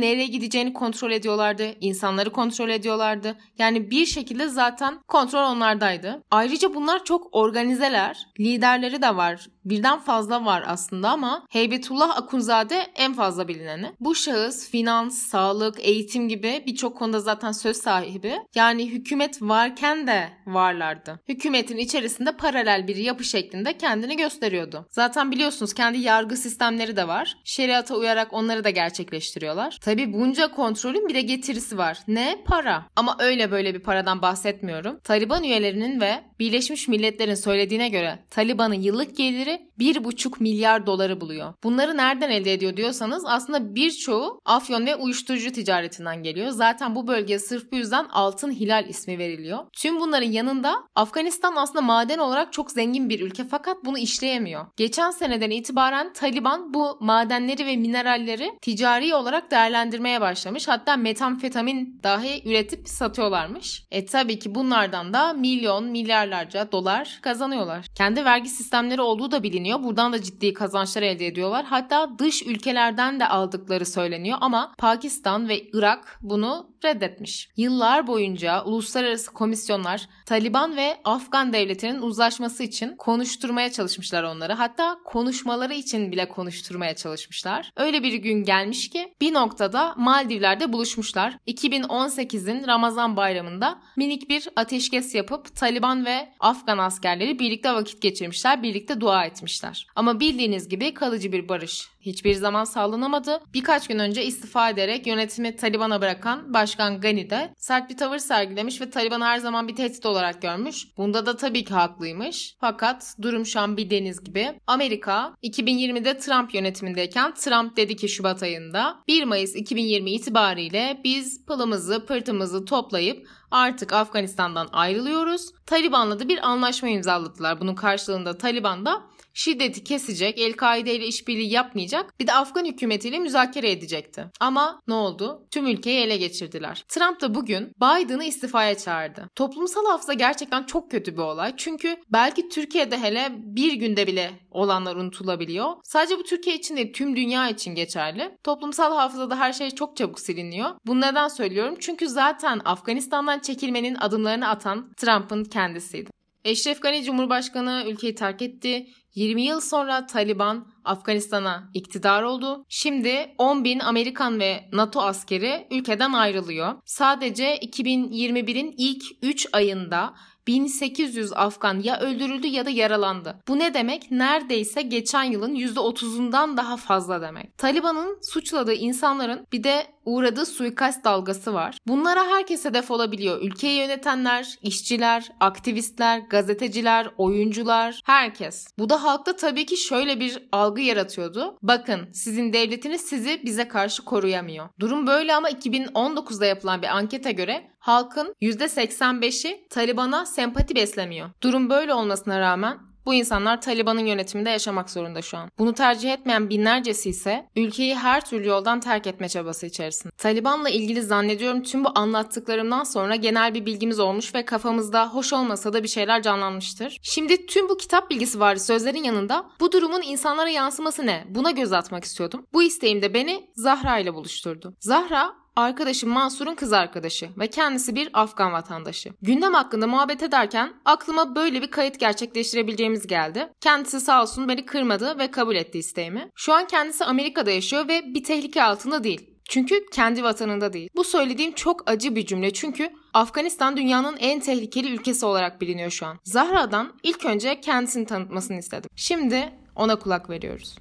nereye 0.00 0.26
gideceğini 0.26 0.72
kontrol 0.72 1.10
ediyorlardı. 1.10 1.74
insanları 1.80 2.30
kontrol 2.30 2.68
ediyorlardı. 2.68 3.36
Yani 3.58 3.90
bir 3.90 4.06
şekilde 4.06 4.48
zaten 4.48 4.94
kontrol 5.08 5.42
onlardaydı. 5.52 6.22
Ayrıca 6.30 6.74
bunlar 6.74 7.04
çok 7.04 7.28
organizeler. 7.32 8.26
Liderleri 8.40 9.02
de 9.02 9.16
var. 9.16 9.46
Birden 9.64 9.98
fazla 9.98 10.44
var 10.44 10.64
aslında 10.66 11.10
ama 11.10 11.46
Heybetullah 11.50 12.16
Akunzade 12.16 12.86
en 12.94 13.14
fazla 13.14 13.48
bilineni. 13.48 13.92
Bu 14.00 14.14
şahıs 14.14 14.70
finans, 14.70 15.18
sağlık, 15.18 15.76
eğitim 15.80 16.28
gibi 16.28 16.62
birçok 16.66 16.96
konuda 16.96 17.20
zaten 17.20 17.52
söz 17.52 17.76
sahibi. 17.76 18.34
Yani 18.54 18.90
hükümet 18.90 19.42
varken 19.42 20.06
de 20.06 20.28
varlardı. 20.46 21.20
Hükümetin 21.28 21.76
içerisinde 21.76 22.36
paralel 22.36 22.88
bir 22.88 22.96
yapı 22.96 23.24
şeklinde 23.24 23.78
kendini 23.78 24.16
gösteriyordu. 24.16 24.86
Zaten 24.90 25.30
biliyorsunuz 25.30 25.74
kendi 25.74 25.98
yargı 25.98 26.36
sistemleri 26.36 26.96
de 26.96 27.08
var. 27.08 27.36
Şeriata 27.44 27.94
uyarak 27.94 28.32
onları 28.32 28.64
da 28.64 28.70
gerçekleştiriyorlar. 28.70 29.78
Tabi 29.82 30.12
bunca 30.12 30.50
kontrolün 30.50 31.08
bir 31.08 31.14
de 31.14 31.20
getirisi 31.20 31.78
var. 31.78 31.98
Ne? 32.08 32.38
Para. 32.46 32.86
Ama 32.96 33.16
öyle 33.18 33.50
böyle 33.50 33.74
bir 33.74 33.80
paradan 33.80 34.22
bahsetmiyorum. 34.22 35.00
Taliban 35.04 35.44
üyelerinin 35.44 36.00
ve 36.00 36.22
Birleşmiş 36.38 36.88
Milletler'in 36.88 37.34
söylediğine 37.34 37.88
göre 37.88 38.18
Taliban'ın 38.30 38.74
yıllık 38.74 39.16
geliri 39.16 39.51
1,5 39.78 40.42
milyar 40.42 40.86
doları 40.86 41.20
buluyor. 41.20 41.54
Bunları 41.64 41.96
nereden 41.96 42.30
elde 42.30 42.52
ediyor 42.52 42.76
diyorsanız 42.76 43.24
aslında 43.26 43.74
birçoğu 43.74 44.40
afyon 44.44 44.86
ve 44.86 44.96
uyuşturucu 44.96 45.52
ticaretinden 45.52 46.22
geliyor. 46.22 46.50
Zaten 46.50 46.94
bu 46.94 47.06
bölgeye 47.06 47.38
sırf 47.38 47.72
bu 47.72 47.76
yüzden 47.76 48.04
Altın 48.04 48.52
Hilal 48.52 48.88
ismi 48.88 49.18
veriliyor. 49.18 49.58
Tüm 49.72 50.00
bunların 50.00 50.30
yanında 50.30 50.74
Afganistan 50.94 51.56
aslında 51.56 51.80
maden 51.80 52.18
olarak 52.18 52.52
çok 52.52 52.70
zengin 52.70 53.08
bir 53.08 53.20
ülke 53.20 53.44
fakat 53.44 53.76
bunu 53.84 53.98
işleyemiyor. 53.98 54.66
Geçen 54.76 55.10
seneden 55.10 55.50
itibaren 55.50 56.12
Taliban 56.12 56.74
bu 56.74 56.98
madenleri 57.00 57.66
ve 57.66 57.76
mineralleri 57.76 58.52
ticari 58.62 59.14
olarak 59.14 59.50
değerlendirmeye 59.50 60.20
başlamış. 60.20 60.68
Hatta 60.68 60.96
metamfetamin 60.96 62.00
dahi 62.02 62.48
üretip 62.48 62.88
satıyorlarmış. 62.88 63.84
E 63.90 64.06
tabii 64.06 64.38
ki 64.38 64.54
bunlardan 64.54 65.14
da 65.14 65.32
milyon, 65.32 65.84
milyarlarca 65.84 66.72
dolar 66.72 67.18
kazanıyorlar. 67.22 67.86
Kendi 67.94 68.24
vergi 68.24 68.48
sistemleri 68.48 69.00
olduğu 69.00 69.30
da 69.30 69.41
biliniyor. 69.42 69.82
Buradan 69.82 70.12
da 70.12 70.22
ciddi 70.22 70.52
kazançlar 70.52 71.02
elde 71.02 71.26
ediyorlar. 71.26 71.64
Hatta 71.64 72.18
dış 72.18 72.42
ülkelerden 72.46 73.20
de 73.20 73.28
aldıkları 73.28 73.86
söyleniyor 73.86 74.38
ama 74.40 74.74
Pakistan 74.78 75.48
ve 75.48 75.60
Irak 75.60 76.18
bunu 76.22 76.71
reddetmiş. 76.84 77.48
Yıllar 77.56 78.06
boyunca 78.06 78.64
uluslararası 78.64 79.32
komisyonlar 79.32 80.08
Taliban 80.26 80.76
ve 80.76 80.96
Afgan 81.04 81.52
devletinin 81.52 82.02
uzlaşması 82.02 82.62
için 82.62 82.96
konuşturmaya 82.96 83.72
çalışmışlar 83.72 84.22
onları. 84.22 84.52
Hatta 84.52 84.98
konuşmaları 85.04 85.74
için 85.74 86.12
bile 86.12 86.28
konuşturmaya 86.28 86.96
çalışmışlar. 86.96 87.72
Öyle 87.76 88.02
bir 88.02 88.14
gün 88.14 88.44
gelmiş 88.44 88.90
ki 88.90 89.14
bir 89.20 89.34
noktada 89.34 89.94
Maldivler'de 89.96 90.72
buluşmuşlar. 90.72 91.38
2018'in 91.46 92.66
Ramazan 92.66 93.16
bayramında 93.16 93.78
minik 93.96 94.28
bir 94.28 94.48
ateşkes 94.56 95.14
yapıp 95.14 95.56
Taliban 95.56 96.04
ve 96.04 96.32
Afgan 96.40 96.78
askerleri 96.78 97.38
birlikte 97.38 97.72
vakit 97.72 98.02
geçirmişler, 98.02 98.62
birlikte 98.62 99.00
dua 99.00 99.24
etmişler. 99.24 99.86
Ama 99.96 100.20
bildiğiniz 100.20 100.68
gibi 100.68 100.94
kalıcı 100.94 101.32
bir 101.32 101.48
barış 101.48 101.91
hiçbir 102.02 102.34
zaman 102.34 102.64
sağlanamadı. 102.64 103.40
Birkaç 103.54 103.88
gün 103.88 103.98
önce 103.98 104.24
istifa 104.24 104.70
ederek 104.70 105.06
yönetimi 105.06 105.56
Taliban'a 105.56 106.00
bırakan 106.00 106.54
Başkan 106.54 107.00
Gani 107.00 107.30
de 107.30 107.54
sert 107.58 107.90
bir 107.90 107.96
tavır 107.96 108.18
sergilemiş 108.18 108.80
ve 108.80 108.90
Taliban'ı 108.90 109.24
her 109.24 109.38
zaman 109.38 109.68
bir 109.68 109.76
tehdit 109.76 110.06
olarak 110.06 110.42
görmüş. 110.42 110.96
Bunda 110.96 111.26
da 111.26 111.36
tabii 111.36 111.64
ki 111.64 111.74
haklıymış. 111.74 112.56
Fakat 112.60 113.14
durum 113.22 113.46
şu 113.46 113.60
an 113.60 113.76
bildiğiniz 113.76 114.24
gibi. 114.24 114.60
Amerika 114.66 115.34
2020'de 115.42 116.18
Trump 116.18 116.54
yönetimindeyken 116.54 117.34
Trump 117.34 117.76
dedi 117.76 117.96
ki 117.96 118.08
Şubat 118.08 118.42
ayında 118.42 118.96
1 119.08 119.24
Mayıs 119.24 119.56
2020 119.56 120.10
itibariyle 120.10 121.00
biz 121.04 121.46
pılımızı 121.46 122.06
pırtımızı 122.06 122.64
toplayıp 122.64 123.28
artık 123.50 123.92
Afganistan'dan 123.92 124.68
ayrılıyoruz. 124.72 125.50
Taliban'la 125.66 126.20
da 126.20 126.28
bir 126.28 126.48
anlaşma 126.48 126.88
imzaladılar. 126.88 127.60
Bunun 127.60 127.74
karşılığında 127.74 128.38
Taliban 128.38 128.86
da 128.86 129.02
şiddeti 129.34 129.84
kesecek, 129.84 130.38
El-Kaide 130.38 130.94
ile 130.94 131.06
işbirliği 131.06 131.50
yapmayacak, 131.52 132.20
bir 132.20 132.26
de 132.26 132.32
Afgan 132.32 132.64
hükümetiyle 132.64 133.18
müzakere 133.18 133.70
edecekti. 133.70 134.24
Ama 134.40 134.82
ne 134.88 134.94
oldu? 134.94 135.46
Tüm 135.50 135.66
ülkeyi 135.66 136.00
ele 136.00 136.16
geçirdiler. 136.16 136.84
Trump 136.88 137.20
da 137.20 137.34
bugün 137.34 137.72
Biden'ı 137.76 138.24
istifaya 138.24 138.78
çağırdı. 138.78 139.28
Toplumsal 139.36 139.86
hafıza 139.86 140.12
gerçekten 140.12 140.64
çok 140.64 140.90
kötü 140.90 141.12
bir 141.12 141.22
olay. 141.22 141.54
Çünkü 141.56 141.96
belki 142.12 142.48
Türkiye'de 142.48 142.98
hele 142.98 143.28
bir 143.36 143.72
günde 143.72 144.06
bile 144.06 144.30
olanlar 144.50 144.96
unutulabiliyor. 144.96 145.72
Sadece 145.84 146.18
bu 146.18 146.22
Türkiye 146.22 146.56
için 146.56 146.76
değil 146.76 146.92
tüm 146.92 147.16
dünya 147.16 147.48
için 147.48 147.74
geçerli. 147.74 148.38
Toplumsal 148.44 148.96
hafızada 148.96 149.38
her 149.38 149.52
şey 149.52 149.70
çok 149.70 149.96
çabuk 149.96 150.20
siliniyor. 150.20 150.70
Bunu 150.86 151.00
neden 151.00 151.28
söylüyorum? 151.28 151.76
Çünkü 151.80 152.08
zaten 152.08 152.60
Afganistan'dan 152.64 153.38
çekilmenin 153.38 153.94
adımlarını 153.94 154.48
atan 154.48 154.92
Trump'ın 154.96 155.44
kendisiydi. 155.44 156.10
Eşref 156.44 156.82
Gani 156.82 157.04
Cumhurbaşkanı 157.04 157.84
ülkeyi 157.86 158.14
terk 158.14 158.42
etti. 158.42 158.86
20 159.14 159.42
yıl 159.42 159.60
sonra 159.60 160.06
Taliban 160.06 160.66
Afganistan'a 160.84 161.70
iktidar 161.74 162.22
oldu. 162.22 162.64
Şimdi 162.68 163.34
10 163.38 163.64
bin 163.64 163.80
Amerikan 163.80 164.40
ve 164.40 164.68
NATO 164.72 165.00
askeri 165.00 165.66
ülkeden 165.70 166.12
ayrılıyor. 166.12 166.74
Sadece 166.84 167.56
2021'in 167.56 168.74
ilk 168.78 169.02
3 169.22 169.46
ayında 169.52 170.14
1800 170.46 171.32
Afgan 171.32 171.80
ya 171.80 172.00
öldürüldü 172.00 172.46
ya 172.46 172.66
da 172.66 172.70
yaralandı. 172.70 173.38
Bu 173.48 173.58
ne 173.58 173.74
demek? 173.74 174.10
Neredeyse 174.10 174.82
geçen 174.82 175.24
yılın 175.24 175.54
%30'undan 175.54 176.56
daha 176.56 176.76
fazla 176.76 177.22
demek. 177.22 177.58
Taliban'ın 177.58 178.18
suçladığı 178.22 178.74
insanların 178.74 179.46
bir 179.52 179.64
de 179.64 179.86
uğradığı 180.04 180.46
suikast 180.46 181.04
dalgası 181.04 181.54
var. 181.54 181.78
Bunlara 181.86 182.26
herkes 182.26 182.64
hedef 182.64 182.90
olabiliyor. 182.90 183.40
Ülkeyi 183.42 183.78
yönetenler, 183.78 184.58
işçiler, 184.62 185.28
aktivistler, 185.40 186.18
gazeteciler, 186.18 187.08
oyuncular, 187.16 188.00
herkes. 188.04 188.66
Bu 188.78 188.90
da 188.90 189.04
halkta 189.04 189.36
tabii 189.36 189.66
ki 189.66 189.76
şöyle 189.76 190.20
bir 190.20 190.48
algı 190.52 190.71
yaratıyordu. 190.80 191.58
Bakın 191.62 192.12
sizin 192.12 192.52
devletiniz 192.52 193.00
sizi 193.00 193.40
bize 193.44 193.68
karşı 193.68 194.04
koruyamıyor. 194.04 194.68
Durum 194.80 195.06
böyle 195.06 195.34
ama 195.34 195.50
2019'da 195.50 196.46
yapılan 196.46 196.82
bir 196.82 196.96
ankete 196.96 197.32
göre 197.32 197.70
halkın 197.78 198.34
%85'i 198.42 199.68
Taliban'a 199.68 200.26
sempati 200.26 200.74
beslemiyor. 200.74 201.30
Durum 201.42 201.70
böyle 201.70 201.94
olmasına 201.94 202.40
rağmen 202.40 202.91
Bu 203.06 203.14
insanlar 203.14 203.60
Taliban'ın 203.60 204.06
yönetiminde 204.06 204.50
yaşamak 204.50 204.90
zorunda 204.90 205.22
şu 205.22 205.38
an. 205.38 205.50
Bunu 205.58 205.74
tercih 205.74 206.12
etmeyen 206.12 206.50
binlercesi 206.50 207.10
ise 207.10 207.46
ülkeyi 207.56 207.94
her 207.94 208.24
türlü 208.24 208.48
yoldan 208.48 208.80
terk 208.80 209.06
etme 209.06 209.28
çabası 209.28 209.66
içerisinde. 209.66 210.12
Taliban'la 210.16 210.68
ilgili 210.68 211.02
zannediyorum 211.02 211.62
tüm 211.62 211.84
bu 211.84 211.88
anlattıklarımdan 211.94 212.84
sonra 212.84 213.16
genel 213.16 213.54
bir 213.54 213.66
bilgimiz 213.66 214.00
olmuş 214.00 214.34
ve 214.34 214.44
kafamızda 214.44 215.08
hoş 215.08 215.32
olmasa 215.32 215.72
da 215.72 215.82
bir 215.82 215.88
şeyler 215.88 216.22
canlanmıştır. 216.22 216.98
Şimdi 217.02 217.46
tüm 217.46 217.68
bu 217.68 217.76
kitap 217.76 218.10
bilgisi 218.10 218.40
var 218.40 218.56
sözlerin 218.56 219.04
yanında 219.04 219.44
bu 219.60 219.72
durumun 219.72 220.02
insanlara 220.02 220.48
yansıması 220.48 221.06
ne? 221.06 221.24
Buna 221.28 221.50
göz 221.50 221.72
atmak 221.72 222.04
istiyordum. 222.04 222.46
Bu 222.52 222.62
isteğim 222.62 223.02
de 223.02 223.14
beni 223.14 223.50
Zahra 223.54 223.98
ile 223.98 224.14
buluşturdu. 224.14 224.74
Zahra 224.80 225.41
arkadaşım 225.56 226.10
Mansur'un 226.10 226.54
kız 226.54 226.72
arkadaşı 226.72 227.30
ve 227.38 227.46
kendisi 227.46 227.94
bir 227.94 228.10
Afgan 228.12 228.52
vatandaşı. 228.52 229.10
Gündem 229.22 229.54
hakkında 229.54 229.86
muhabbet 229.86 230.22
ederken 230.22 230.72
aklıma 230.84 231.34
böyle 231.34 231.62
bir 231.62 231.70
kayıt 231.70 232.00
gerçekleştirebileceğimiz 232.00 233.06
geldi. 233.06 233.48
Kendisi 233.60 234.00
sağ 234.00 234.22
olsun 234.22 234.48
beni 234.48 234.66
kırmadı 234.66 235.18
ve 235.18 235.30
kabul 235.30 235.56
etti 235.56 235.78
isteğimi. 235.78 236.30
Şu 236.34 236.52
an 236.54 236.66
kendisi 236.66 237.04
Amerika'da 237.04 237.50
yaşıyor 237.50 237.88
ve 237.88 238.02
bir 238.14 238.24
tehlike 238.24 238.62
altında 238.62 239.04
değil. 239.04 239.28
Çünkü 239.48 239.86
kendi 239.92 240.22
vatanında 240.22 240.72
değil. 240.72 240.90
Bu 240.96 241.04
söylediğim 241.04 241.52
çok 241.52 241.90
acı 241.90 242.16
bir 242.16 242.26
cümle 242.26 242.52
çünkü 242.52 242.90
Afganistan 243.14 243.76
dünyanın 243.76 244.16
en 244.16 244.40
tehlikeli 244.40 244.94
ülkesi 244.94 245.26
olarak 245.26 245.60
biliniyor 245.60 245.90
şu 245.90 246.06
an. 246.06 246.18
Zahra'dan 246.24 246.92
ilk 247.02 247.24
önce 247.24 247.60
kendisini 247.60 248.06
tanıtmasını 248.06 248.58
istedim. 248.58 248.90
Şimdi 248.96 249.52
ona 249.76 249.96
kulak 249.98 250.30
veriyoruz. 250.30 250.78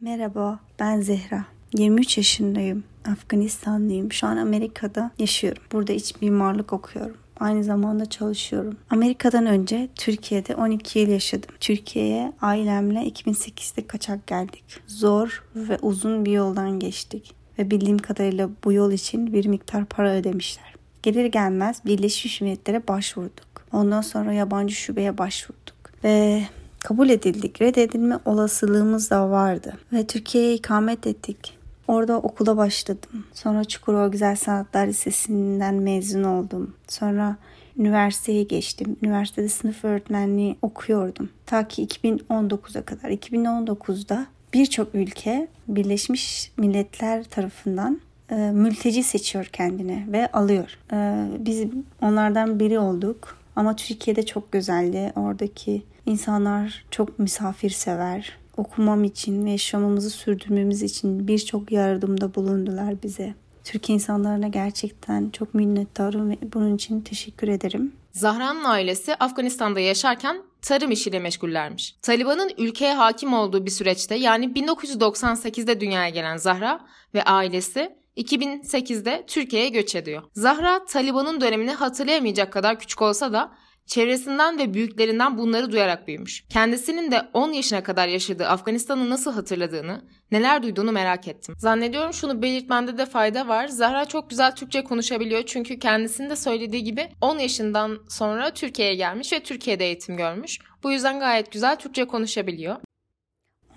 Merhaba, 0.00 0.60
ben 0.78 1.00
Zehra. 1.00 1.44
23 1.74 2.16
yaşındayım. 2.16 2.84
Afganistanlıyım. 3.08 4.12
Şu 4.12 4.26
an 4.26 4.36
Amerika'da 4.36 5.10
yaşıyorum. 5.18 5.62
Burada 5.72 5.92
iç 5.92 6.14
mimarlık 6.20 6.72
okuyorum. 6.72 7.16
Aynı 7.40 7.64
zamanda 7.64 8.06
çalışıyorum. 8.06 8.76
Amerika'dan 8.90 9.46
önce 9.46 9.88
Türkiye'de 9.94 10.56
12 10.56 10.98
yıl 10.98 11.08
yaşadım. 11.08 11.50
Türkiye'ye 11.60 12.32
ailemle 12.42 13.08
2008'de 13.08 13.86
kaçak 13.86 14.26
geldik. 14.26 14.64
Zor 14.86 15.44
ve 15.56 15.78
uzun 15.82 16.24
bir 16.24 16.32
yoldan 16.32 16.78
geçtik. 16.78 17.34
Ve 17.58 17.70
bildiğim 17.70 17.98
kadarıyla 17.98 18.50
bu 18.64 18.72
yol 18.72 18.92
için 18.92 19.32
bir 19.32 19.46
miktar 19.46 19.84
para 19.84 20.14
ödemişler. 20.14 20.74
Gelir 21.02 21.26
gelmez 21.26 21.80
Birleşmiş 21.84 22.40
Milletler'e 22.40 22.88
başvurduk. 22.88 23.66
Ondan 23.72 24.00
sonra 24.00 24.32
yabancı 24.32 24.74
şubeye 24.74 25.18
başvurduk. 25.18 25.74
Ve 26.04 26.42
kabul 26.78 27.08
edildik. 27.08 27.62
Reddedilme 27.62 28.18
olasılığımız 28.24 29.10
da 29.10 29.30
vardı. 29.30 29.78
Ve 29.92 30.06
Türkiye'ye 30.06 30.54
ikamet 30.54 31.06
ettik. 31.06 31.61
Orada 31.92 32.18
okula 32.18 32.56
başladım. 32.56 33.24
Sonra 33.34 33.64
Çukurova 33.64 34.08
Güzel 34.08 34.36
Sanatlar 34.36 34.86
Lisesi'nden 34.86 35.74
mezun 35.74 36.24
oldum. 36.24 36.74
Sonra 36.88 37.36
üniversiteye 37.78 38.42
geçtim. 38.42 38.96
Üniversitede 39.02 39.48
sınıf 39.48 39.84
öğretmenliği 39.84 40.56
okuyordum. 40.62 41.30
Ta 41.46 41.68
ki 41.68 41.86
2019'a 41.86 42.82
kadar. 42.82 43.10
2019'da 43.10 44.26
birçok 44.54 44.94
ülke 44.94 45.48
Birleşmiş 45.68 46.52
Milletler 46.56 47.24
tarafından 47.24 48.00
e, 48.30 48.34
mülteci 48.34 49.02
seçiyor 49.02 49.44
kendine 49.44 50.06
ve 50.08 50.32
alıyor. 50.32 50.78
E, 50.92 51.26
biz 51.38 51.64
onlardan 52.02 52.60
biri 52.60 52.78
olduk. 52.78 53.38
Ama 53.56 53.76
Türkiye'de 53.76 54.26
çok 54.26 54.52
güzeldi. 54.52 55.12
Oradaki 55.16 55.82
insanlar 56.06 56.84
çok 56.90 57.18
misafirsever 57.18 58.41
okumam 58.56 59.04
için 59.04 59.46
ve 59.46 59.50
yaşamamızı 59.50 60.10
sürdürmemiz 60.10 60.82
için 60.82 61.28
birçok 61.28 61.72
yardımda 61.72 62.34
bulundular 62.34 63.02
bize. 63.02 63.34
Türkiye 63.64 63.94
insanlarına 63.94 64.48
gerçekten 64.48 65.30
çok 65.30 65.54
minnettarım 65.54 66.30
ve 66.30 66.38
bunun 66.54 66.74
için 66.76 67.00
teşekkür 67.00 67.48
ederim. 67.48 67.92
Zahra'nın 68.12 68.64
ailesi 68.64 69.14
Afganistan'da 69.14 69.80
yaşarken 69.80 70.42
tarım 70.62 70.90
işiyle 70.90 71.18
meşgullermiş. 71.18 71.96
Taliban'ın 72.02 72.50
ülkeye 72.58 72.94
hakim 72.94 73.32
olduğu 73.34 73.66
bir 73.66 73.70
süreçte 73.70 74.14
yani 74.14 74.46
1998'de 74.46 75.80
dünyaya 75.80 76.08
gelen 76.08 76.36
Zahra 76.36 76.80
ve 77.14 77.22
ailesi 77.22 77.96
2008'de 78.16 79.24
Türkiye'ye 79.26 79.68
göç 79.68 79.94
ediyor. 79.94 80.22
Zahra 80.32 80.84
Taliban'ın 80.84 81.40
dönemini 81.40 81.70
hatırlayamayacak 81.70 82.52
kadar 82.52 82.78
küçük 82.78 83.02
olsa 83.02 83.32
da 83.32 83.52
Çevresinden 83.86 84.58
ve 84.58 84.74
büyüklerinden 84.74 85.38
bunları 85.38 85.72
duyarak 85.72 86.08
büyümüş. 86.08 86.44
Kendisinin 86.48 87.10
de 87.10 87.22
10 87.34 87.52
yaşına 87.52 87.82
kadar 87.82 88.08
yaşadığı 88.08 88.48
Afganistan'ı 88.48 89.10
nasıl 89.10 89.32
hatırladığını, 89.32 90.04
neler 90.30 90.62
duyduğunu 90.62 90.92
merak 90.92 91.28
ettim. 91.28 91.54
Zannediyorum 91.58 92.12
şunu 92.12 92.42
belirtmemde 92.42 92.98
de 92.98 93.06
fayda 93.06 93.48
var. 93.48 93.68
Zahra 93.68 94.04
çok 94.04 94.30
güzel 94.30 94.54
Türkçe 94.54 94.84
konuşabiliyor 94.84 95.42
çünkü 95.46 95.78
kendisinin 95.78 96.30
de 96.30 96.36
söylediği 96.36 96.84
gibi 96.84 97.08
10 97.20 97.38
yaşından 97.38 97.98
sonra 98.08 98.54
Türkiye'ye 98.54 98.94
gelmiş 98.94 99.32
ve 99.32 99.40
Türkiye'de 99.40 99.84
eğitim 99.84 100.16
görmüş. 100.16 100.58
Bu 100.82 100.92
yüzden 100.92 101.20
gayet 101.20 101.52
güzel 101.52 101.76
Türkçe 101.76 102.04
konuşabiliyor. 102.04 102.76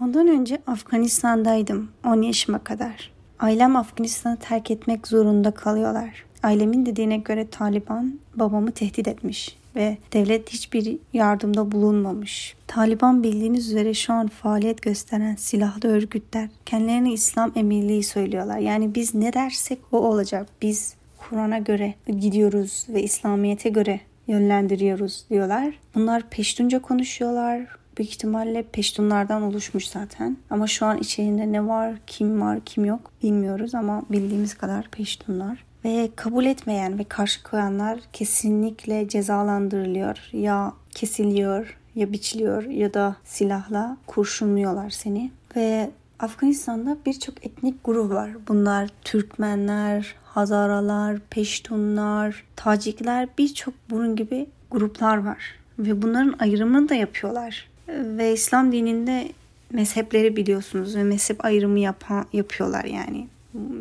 Ondan 0.02 0.28
önce 0.28 0.62
Afganistan'daydım 0.68 1.92
10 2.06 2.22
yaşıma 2.22 2.64
kadar. 2.64 3.12
Ailem 3.40 3.76
Afganistan'ı 3.76 4.38
terk 4.40 4.72
etmek 4.72 5.08
zorunda 5.08 5.52
kalıyorlar. 5.52 6.26
Ailemin 6.44 6.86
dediğine 6.86 7.18
göre 7.18 7.50
Taliban 7.50 8.20
babamı 8.36 8.72
tehdit 8.72 9.08
etmiş 9.08 9.58
ve 9.76 9.98
devlet 10.14 10.50
hiçbir 10.50 10.98
yardımda 11.14 11.72
bulunmamış. 11.72 12.56
Taliban 12.68 13.24
bildiğiniz 13.24 13.70
üzere 13.70 13.94
şu 13.94 14.14
an 14.14 14.28
faaliyet 14.28 14.82
gösteren 14.82 15.36
silahlı 15.36 15.90
örgütler 15.90 16.50
kendilerini 16.66 17.14
İslam 17.14 17.52
emirliği 17.56 18.04
söylüyorlar. 18.04 18.58
Yani 18.58 18.96
biz 18.96 19.16
ne 19.16 19.34
dersek 19.34 19.80
o 19.92 19.98
olacak. 19.98 20.48
Biz 20.62 20.96
Kur'an'a 21.18 21.58
göre 21.58 21.94
gidiyoruz 22.08 22.86
ve 22.90 23.04
İslamiyet'e 23.04 23.70
göre 23.70 24.00
yönlendiriyoruz 24.28 25.26
diyorlar. 25.30 25.80
Bunlar 25.96 26.30
Peştunca 26.30 26.82
konuşuyorlar. 26.82 27.68
Büyük 27.98 28.12
ihtimalle 28.12 28.64
Peştunlardan 28.64 29.42
oluşmuş 29.42 29.88
zaten. 29.88 30.38
Ama 30.50 30.68
şu 30.68 30.86
an 30.86 30.98
içerisinde 30.98 31.52
ne 31.52 31.68
var, 31.68 31.96
kim 32.08 32.42
var, 32.42 32.60
kim 32.66 32.86
yok 32.86 33.12
bilmiyoruz 33.24 33.76
ama 33.76 34.04
bildiğimiz 34.10 34.54
kadar 34.54 34.90
Peştunlar 34.90 35.65
ve 35.86 36.10
kabul 36.16 36.46
etmeyen 36.46 37.00
ve 37.00 37.04
karşı 37.04 37.44
koyanlar 37.44 38.00
kesinlikle 38.14 39.08
cezalandırılıyor. 39.08 40.18
Ya 40.34 40.74
kesiliyor 40.92 41.78
ya 41.96 42.12
biçiliyor 42.12 42.64
ya 42.64 42.94
da 42.94 43.16
silahla 43.24 43.98
kurşunluyorlar 44.08 44.90
seni. 44.90 45.32
Ve 45.56 45.90
Afganistan'da 46.20 46.98
birçok 47.06 47.46
etnik 47.46 47.84
grup 47.84 48.12
var. 48.12 48.30
Bunlar 48.48 48.90
Türkmenler, 49.04 50.16
Hazaralar, 50.24 51.20
Peştunlar, 51.30 52.44
Tacikler 52.56 53.30
birçok 53.38 53.74
bunun 53.90 54.16
gibi 54.16 54.46
gruplar 54.72 55.18
var. 55.18 55.38
Ve 55.80 56.02
bunların 56.02 56.36
ayrımını 56.40 56.90
da 56.90 56.96
yapıyorlar. 56.96 57.68
Ve 57.88 58.34
İslam 58.34 58.72
dininde 58.72 59.32
mezhepleri 59.72 60.36
biliyorsunuz 60.36 60.96
ve 60.96 61.04
mezhep 61.04 61.46
ayrımı 61.46 61.80
yapan, 61.80 62.26
yapıyorlar 62.34 62.86
yani. 62.86 63.28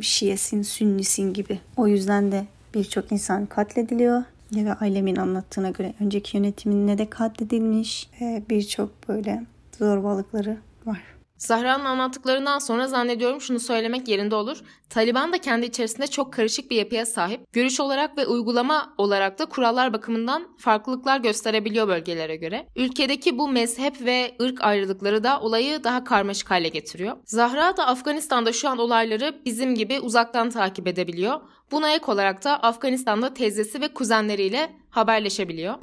Şiyesin, 0.01 0.63
Sünnisin 0.63 1.33
gibi. 1.33 1.61
O 1.77 1.87
yüzden 1.87 2.33
de 2.33 2.45
birçok 2.75 3.13
insan 3.13 3.47
katlediliyor. 3.47 4.23
Ve 4.53 4.75
ailemin 4.75 5.17
anlattığına 5.17 5.71
göre 5.71 5.95
önceki 6.01 6.37
yönetiminde 6.37 6.99
de 6.99 7.11
katledilmiş. 7.11 8.11
Birçok 8.51 9.09
böyle 9.09 9.45
zorbalıkları 9.79 10.59
var. 10.87 11.14
Zahra'nın 11.45 11.85
anlattıklarından 11.85 12.59
sonra 12.59 12.89
zannediyorum 12.89 13.41
şunu 13.41 13.61
söylemek 13.61 14.09
yerinde 14.09 14.35
olur. 14.35 14.59
Taliban 14.91 15.33
da 15.33 15.39
kendi 15.39 15.67
içerisinde 15.67 16.07
çok 16.07 16.33
karışık 16.33 16.71
bir 16.71 16.77
yapıya 16.77 17.07
sahip. 17.07 17.53
Görüş 17.53 17.81
olarak 17.81 18.19
ve 18.19 18.27
uygulama 18.27 18.95
olarak 18.99 19.39
da 19.39 19.47
kurallar 19.47 19.93
bakımından 19.93 20.57
farklılıklar 20.59 21.21
gösterebiliyor 21.21 21.89
bölgelere 21.89 22.37
göre. 22.37 22.67
Ülkedeki 22.77 23.39
bu 23.39 23.49
mezhep 23.49 24.05
ve 24.05 24.37
ırk 24.43 24.65
ayrılıkları 24.65 25.25
da 25.25 25.41
olayı 25.41 25.85
daha 25.85 26.05
karmaşık 26.05 26.51
hale 26.51 26.69
getiriyor. 26.69 27.17
Zahra 27.25 27.77
da 27.77 27.87
Afganistan'da 27.87 28.53
şu 28.53 28.69
an 28.69 28.79
olayları 28.79 29.43
bizim 29.45 29.75
gibi 29.75 30.01
uzaktan 30.01 30.51
takip 30.51 30.87
edebiliyor. 30.87 31.41
Buna 31.71 31.91
ek 31.91 32.05
olarak 32.07 32.45
da 32.45 32.63
Afganistan'da 32.63 33.35
teyzesi 33.35 33.81
ve 33.81 33.89
kuzenleriyle 33.89 34.73
haberleşebiliyor. 34.91 35.75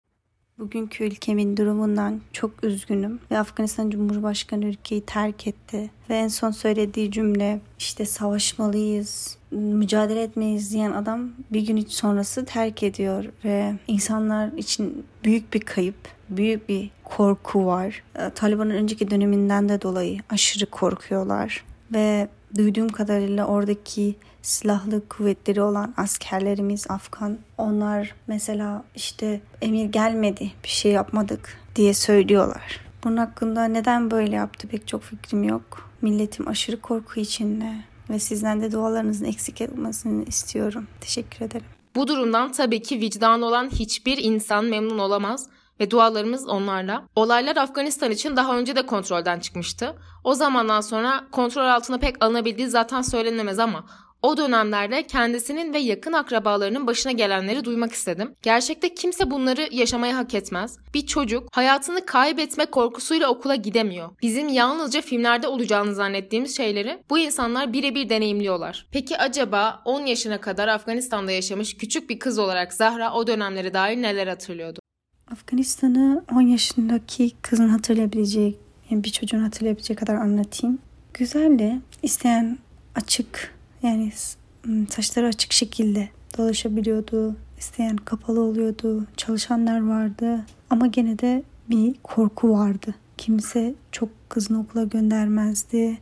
Bugünkü 0.61 1.03
ülkemin 1.03 1.57
durumundan 1.57 2.21
çok 2.33 2.63
üzgünüm 2.63 3.19
ve 3.31 3.39
Afganistan 3.39 3.89
Cumhurbaşkanı 3.89 4.65
ülkeyi 4.65 5.01
terk 5.01 5.47
etti. 5.47 5.91
Ve 6.09 6.15
en 6.15 6.27
son 6.27 6.51
söylediği 6.51 7.11
cümle 7.11 7.59
işte 7.79 8.05
savaşmalıyız, 8.05 9.37
mücadele 9.51 10.23
etmeyiz 10.23 10.73
diyen 10.73 10.91
adam 10.91 11.29
bir 11.51 11.61
gün 11.61 11.85
sonrası 11.85 12.45
terk 12.45 12.83
ediyor 12.83 13.25
ve 13.45 13.73
insanlar 13.87 14.51
için 14.51 15.05
büyük 15.23 15.53
bir 15.53 15.59
kayıp, 15.59 15.95
büyük 16.29 16.69
bir 16.69 16.89
korku 17.03 17.65
var. 17.65 18.03
Ee, 18.15 18.29
Taliban'ın 18.35 18.69
önceki 18.69 19.11
döneminden 19.11 19.69
de 19.69 19.81
dolayı 19.81 20.19
aşırı 20.29 20.65
korkuyorlar 20.65 21.63
ve 21.93 22.27
duyduğum 22.57 22.89
kadarıyla 22.89 23.45
oradaki 23.45 24.15
silahlı 24.41 25.07
kuvvetleri 25.07 25.61
olan 25.61 25.93
askerlerimiz 25.97 26.91
Afgan 26.91 27.37
onlar 27.57 28.15
mesela 28.27 28.83
işte 28.95 29.41
emir 29.61 29.85
gelmedi 29.85 30.51
bir 30.63 30.69
şey 30.69 30.91
yapmadık 30.91 31.57
diye 31.75 31.93
söylüyorlar. 31.93 32.81
Bunun 33.03 33.17
hakkında 33.17 33.65
neden 33.65 34.11
böyle 34.11 34.35
yaptı 34.35 34.67
pek 34.67 34.87
çok 34.87 35.03
fikrim 35.03 35.43
yok. 35.43 35.91
Milletim 36.01 36.47
aşırı 36.47 36.81
korku 36.81 37.19
içinde 37.19 37.75
ve 38.09 38.19
sizden 38.19 38.61
de 38.61 38.71
dualarınızın 38.71 39.25
eksik 39.25 39.61
etmesini 39.61 40.23
istiyorum. 40.23 40.87
Teşekkür 41.01 41.45
ederim. 41.45 41.65
Bu 41.95 42.07
durumdan 42.07 42.51
tabii 42.51 42.81
ki 42.81 42.99
vicdanı 42.99 43.45
olan 43.45 43.69
hiçbir 43.69 44.17
insan 44.17 44.65
memnun 44.65 44.99
olamaz 44.99 45.47
ve 45.79 45.91
dualarımız 45.91 46.47
onlarla. 46.47 47.03
Olaylar 47.15 47.55
Afganistan 47.55 48.11
için 48.11 48.35
daha 48.35 48.57
önce 48.57 48.75
de 48.75 48.85
kontrolden 48.85 49.39
çıkmıştı. 49.39 49.95
O 50.23 50.33
zamandan 50.33 50.81
sonra 50.81 51.23
kontrol 51.31 51.65
altına 51.65 51.97
pek 51.97 52.23
alınabildiği 52.23 52.67
zaten 52.67 53.01
söylenemez 53.01 53.59
ama 53.59 53.85
o 54.21 54.37
dönemlerde 54.37 55.07
kendisinin 55.07 55.73
ve 55.73 55.79
yakın 55.79 56.13
akrabalarının 56.13 56.87
başına 56.87 57.11
gelenleri 57.11 57.65
duymak 57.65 57.91
istedim. 57.91 58.35
Gerçekte 58.41 58.93
kimse 58.93 59.31
bunları 59.31 59.67
yaşamaya 59.71 60.17
hak 60.17 60.33
etmez. 60.33 60.77
Bir 60.93 61.05
çocuk 61.05 61.47
hayatını 61.51 62.05
kaybetme 62.05 62.65
korkusuyla 62.65 63.29
okula 63.29 63.55
gidemiyor. 63.55 64.09
Bizim 64.21 64.47
yalnızca 64.47 65.01
filmlerde 65.01 65.47
olacağını 65.47 65.95
zannettiğimiz 65.95 66.57
şeyleri 66.57 67.03
bu 67.09 67.19
insanlar 67.19 67.73
birebir 67.73 68.09
deneyimliyorlar. 68.09 68.87
Peki 68.91 69.17
acaba 69.17 69.81
10 69.85 70.05
yaşına 70.05 70.41
kadar 70.41 70.67
Afganistan'da 70.67 71.31
yaşamış 71.31 71.77
küçük 71.77 72.09
bir 72.09 72.19
kız 72.19 72.39
olarak 72.39 72.73
Zahra 72.73 73.13
o 73.13 73.27
dönemleri 73.27 73.73
dair 73.73 74.01
neler 74.01 74.27
hatırlıyordu? 74.27 74.79
Afganistan'ı 75.31 76.23
10 76.35 76.41
yaşındaki 76.41 77.31
kızın 77.41 77.69
hatırlayabileceği, 77.69 78.57
yani 78.89 79.03
bir 79.03 79.09
çocuğun 79.09 79.39
hatırlayabileceği 79.39 79.97
kadar 79.97 80.15
anlatayım. 80.15 80.79
Güzeldi. 81.13 81.79
İsteyen 82.03 82.57
açık 82.95 83.53
yani 83.83 84.11
saçları 84.89 85.27
açık 85.27 85.53
şekilde 85.53 86.09
dolaşabiliyordu. 86.37 87.35
İsteyen 87.57 87.97
kapalı 87.97 88.41
oluyordu. 88.41 89.07
Çalışanlar 89.17 89.87
vardı. 89.87 90.45
Ama 90.69 90.87
gene 90.87 91.19
de 91.19 91.43
bir 91.69 91.95
korku 92.03 92.49
vardı. 92.49 92.95
Kimse 93.17 93.75
çok 93.91 94.09
kızını 94.29 94.59
okula 94.59 94.83
göndermezdi. 94.83 95.97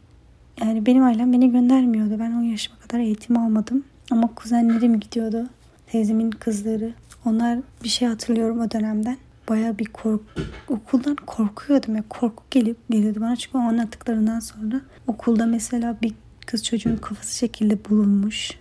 Yani 0.62 0.86
benim 0.86 1.04
ailem 1.04 1.34
beni 1.34 1.52
göndermiyordu. 1.52 2.20
Ben 2.20 2.32
10 2.32 2.42
yaşıma 2.42 2.80
kadar 2.80 3.00
eğitim 3.00 3.38
almadım. 3.38 3.84
Ama 4.12 4.36
kuzenlerim 4.36 5.00
gidiyordu. 5.00 5.50
Teyzemin 5.88 6.32
kızları. 6.32 6.94
Onlar 7.26 7.60
bir 7.84 7.89
şey 7.89 8.08
hatırlıyorum 8.08 8.60
o 8.60 8.72
dönemden. 8.72 9.18
Baya 9.50 9.78
bir 9.78 9.86
kork 9.86 10.22
okuldan 10.68 11.15
korkuyordum 11.15 11.96
ya. 11.96 12.04
Korku 12.10 12.44
gelip 12.52 12.78
geliyordu 12.89 13.22
bana 13.22 13.36
çünkü 13.36 13.58
o 13.58 13.62
anlattıklarından 13.62 14.39
sonra 14.39 14.82
okulda 15.08 15.46
mesela 15.46 15.98
bir 16.02 16.13
kız 16.49 16.63
çocuğun 16.63 16.95
kafası 16.95 17.38
şekilde 17.38 17.77
bulunmuş. 17.89 18.51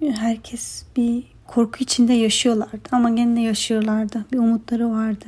Herkes 0.00 0.84
bir 0.96 1.24
korku 1.46 1.78
içinde 1.80 2.12
yaşıyorlardı 2.12 2.88
ama 2.92 3.10
gene 3.10 3.42
yaşıyorlardı. 3.42 4.24
Bir 4.32 4.38
umutları 4.38 4.90
vardı. 4.90 5.24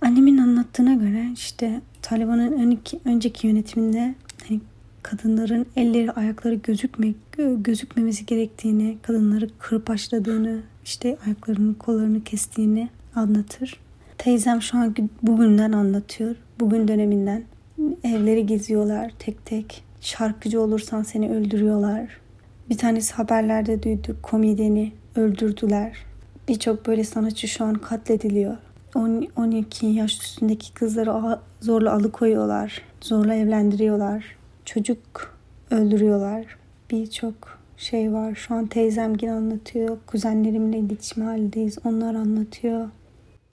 Annemin 0.00 0.38
anlattığına 0.38 0.94
göre 0.94 1.30
işte 1.34 1.80
Taliban'ın 2.02 2.78
önceki, 3.04 3.46
yönetiminde 3.46 4.14
hani 4.48 4.60
kadınların 5.02 5.66
elleri 5.76 6.12
ayakları 6.12 6.54
gözükme, 6.54 7.14
gözükmemesi 7.58 8.26
gerektiğini, 8.26 8.96
kadınları 9.02 9.48
kırpaçladığını, 9.58 10.60
işte 10.84 11.16
ayaklarını 11.26 11.78
kollarını 11.78 12.24
kestiğini 12.24 12.88
anlatır. 13.14 13.80
Teyzem 14.18 14.62
şu 14.62 14.78
an 14.78 14.94
bugünden 15.22 15.72
anlatıyor. 15.72 16.36
Bugün 16.60 16.88
döneminden. 16.88 17.44
Evleri 18.04 18.46
geziyorlar 18.46 19.12
tek 19.18 19.46
tek. 19.46 19.83
Şarkıcı 20.04 20.60
olursan 20.60 21.02
seni 21.02 21.30
öldürüyorlar. 21.30 22.20
Bir 22.70 22.78
tanesi 22.78 23.14
haberlerde 23.14 23.82
duydu 23.82 24.16
komedini 24.22 24.92
öldürdüler. 25.16 25.96
Birçok 26.48 26.86
böyle 26.86 27.04
sanatçı 27.04 27.48
şu 27.48 27.64
an 27.64 27.74
katlediliyor. 27.74 28.56
10, 28.94 29.28
12 29.36 29.86
yaş 29.86 30.20
üstündeki 30.22 30.74
kızları 30.74 31.38
zorla 31.60 31.92
alıkoyuyorlar. 31.92 32.82
Zorla 33.00 33.34
evlendiriyorlar. 33.34 34.36
Çocuk 34.64 34.98
öldürüyorlar. 35.70 36.56
Birçok 36.90 37.58
şey 37.76 38.12
var. 38.12 38.34
Şu 38.34 38.54
an 38.54 38.66
teyzem 38.66 39.12
yine 39.22 39.32
anlatıyor. 39.32 39.98
Kuzenlerimle 40.06 40.78
iletişim 40.78 41.24
halindeyiz. 41.24 41.78
Onlar 41.84 42.14
anlatıyor. 42.14 42.88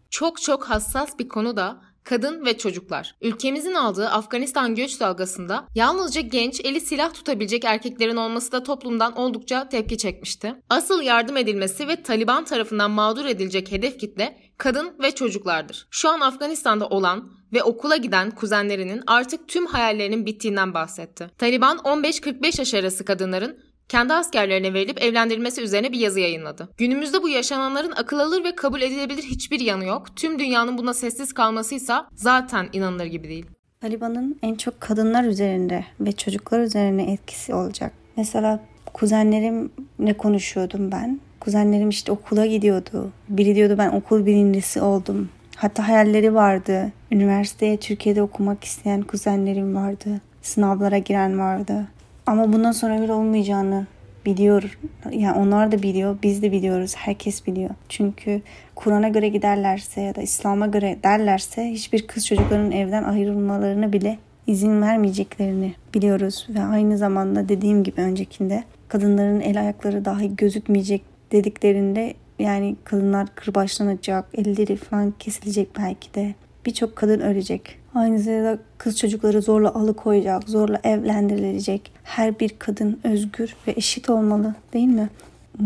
Çok 0.09 0.41
çok 0.41 0.63
hassas 0.63 1.19
bir 1.19 1.29
konu 1.29 1.57
da 1.57 1.77
kadın 2.03 2.45
ve 2.45 2.57
çocuklar. 2.57 3.15
Ülkemizin 3.21 3.73
aldığı 3.73 4.09
Afganistan 4.09 4.75
göç 4.75 4.99
dalgasında 4.99 5.67
yalnızca 5.75 6.21
genç, 6.21 6.61
eli 6.63 6.81
silah 6.81 7.13
tutabilecek 7.13 7.65
erkeklerin 7.65 8.15
olması 8.15 8.51
da 8.51 8.63
toplumdan 8.63 9.17
oldukça 9.17 9.69
tepki 9.69 9.97
çekmişti. 9.97 10.55
Asıl 10.69 11.01
yardım 11.01 11.37
edilmesi 11.37 11.87
ve 11.87 12.03
Taliban 12.03 12.45
tarafından 12.45 12.91
mağdur 12.91 13.25
edilecek 13.25 13.71
hedef 13.71 13.99
kitle 13.99 14.39
kadın 14.57 14.95
ve 15.03 15.11
çocuklardır. 15.11 15.87
Şu 15.91 16.09
an 16.09 16.19
Afganistan'da 16.19 16.87
olan 16.87 17.31
ve 17.53 17.63
okula 17.63 17.97
giden 17.97 18.31
kuzenlerinin 18.31 19.03
artık 19.07 19.47
tüm 19.47 19.65
hayallerinin 19.65 20.25
bittiğinden 20.25 20.73
bahsetti. 20.73 21.29
Taliban 21.37 21.77
15-45 21.77 22.59
yaş 22.59 22.73
arası 22.73 23.05
kadınların 23.05 23.70
kendi 23.91 24.13
askerlerine 24.13 24.73
verilip 24.73 25.01
evlendirilmesi 25.01 25.61
üzerine 25.61 25.91
bir 25.91 25.99
yazı 25.99 26.19
yayınladı. 26.19 26.69
Günümüzde 26.77 27.23
bu 27.23 27.29
yaşananların 27.29 27.91
akıl 27.91 28.19
alır 28.19 28.43
ve 28.43 28.55
kabul 28.55 28.81
edilebilir 28.81 29.23
hiçbir 29.23 29.59
yanı 29.59 29.85
yok. 29.85 30.15
Tüm 30.15 30.39
dünyanın 30.39 30.77
buna 30.77 30.93
sessiz 30.93 31.33
kalmasıysa 31.33 32.07
zaten 32.15 32.69
inanılır 32.73 33.05
gibi 33.05 33.27
değil. 33.27 33.45
Taliban'ın 33.81 34.39
en 34.43 34.55
çok 34.55 34.81
kadınlar 34.81 35.23
üzerinde 35.23 35.85
ve 35.99 36.11
çocuklar 36.11 36.59
üzerine 36.59 37.11
etkisi 37.11 37.53
olacak. 37.53 37.91
Mesela 38.17 38.59
kuzenlerimle 38.93 40.13
konuşuyordum 40.17 40.91
ben. 40.91 41.19
Kuzenlerim 41.39 41.89
işte 41.89 42.11
okula 42.11 42.45
gidiyordu. 42.45 43.11
Biri 43.29 43.55
diyordu 43.55 43.75
ben 43.77 43.89
okul 43.89 44.25
birincisi 44.25 44.81
oldum. 44.81 45.29
Hatta 45.55 45.87
hayalleri 45.87 46.33
vardı. 46.33 46.91
Üniversiteye 47.11 47.77
Türkiye'de 47.77 48.21
okumak 48.21 48.63
isteyen 48.63 49.01
kuzenlerim 49.01 49.75
vardı. 49.75 50.21
Sınavlara 50.41 50.97
giren 50.97 51.39
vardı. 51.39 51.87
Ama 52.25 52.53
bundan 52.53 52.71
sonra 52.71 53.01
öyle 53.01 53.13
olmayacağını 53.13 53.87
biliyor. 54.25 54.77
Yani 55.11 55.39
onlar 55.39 55.71
da 55.71 55.83
biliyor, 55.83 56.17
biz 56.23 56.41
de 56.41 56.51
biliyoruz, 56.51 56.93
herkes 56.97 57.47
biliyor. 57.47 57.69
Çünkü 57.89 58.41
Kur'an'a 58.75 59.09
göre 59.09 59.29
giderlerse 59.29 60.01
ya 60.01 60.15
da 60.15 60.21
İslam'a 60.21 60.67
göre 60.67 60.97
derlerse 61.03 61.71
hiçbir 61.71 62.07
kız 62.07 62.27
çocukların 62.27 62.71
evden 62.71 63.03
ayrılmalarını 63.03 63.93
bile 63.93 64.17
izin 64.47 64.81
vermeyeceklerini 64.81 65.73
biliyoruz. 65.93 66.47
Ve 66.49 66.61
aynı 66.63 66.97
zamanda 66.97 67.49
dediğim 67.49 67.83
gibi 67.83 68.01
öncekinde 68.01 68.63
kadınların 68.87 69.39
el 69.39 69.59
ayakları 69.59 70.05
dahi 70.05 70.35
gözükmeyecek 70.35 71.01
dediklerinde 71.31 72.13
yani 72.39 72.75
kadınlar 72.83 73.27
kırbaçlanacak, 73.35 74.25
elleri 74.33 74.75
falan 74.75 75.13
kesilecek 75.19 75.69
belki 75.79 76.13
de. 76.13 76.35
Birçok 76.65 76.95
kadın 76.95 77.19
ölecek. 77.19 77.80
Aynı 77.95 78.19
zamanda 78.19 78.59
kız 78.77 78.97
çocukları 78.97 79.41
zorla 79.41 79.73
alıkoyacak, 79.73 80.49
zorla 80.49 80.79
evlendirilecek. 80.83 81.91
Her 82.03 82.39
bir 82.39 82.49
kadın 82.59 82.99
özgür 83.03 83.55
ve 83.67 83.71
eşit 83.71 84.09
olmalı 84.09 84.55
değil 84.73 84.87
mi? 84.87 85.09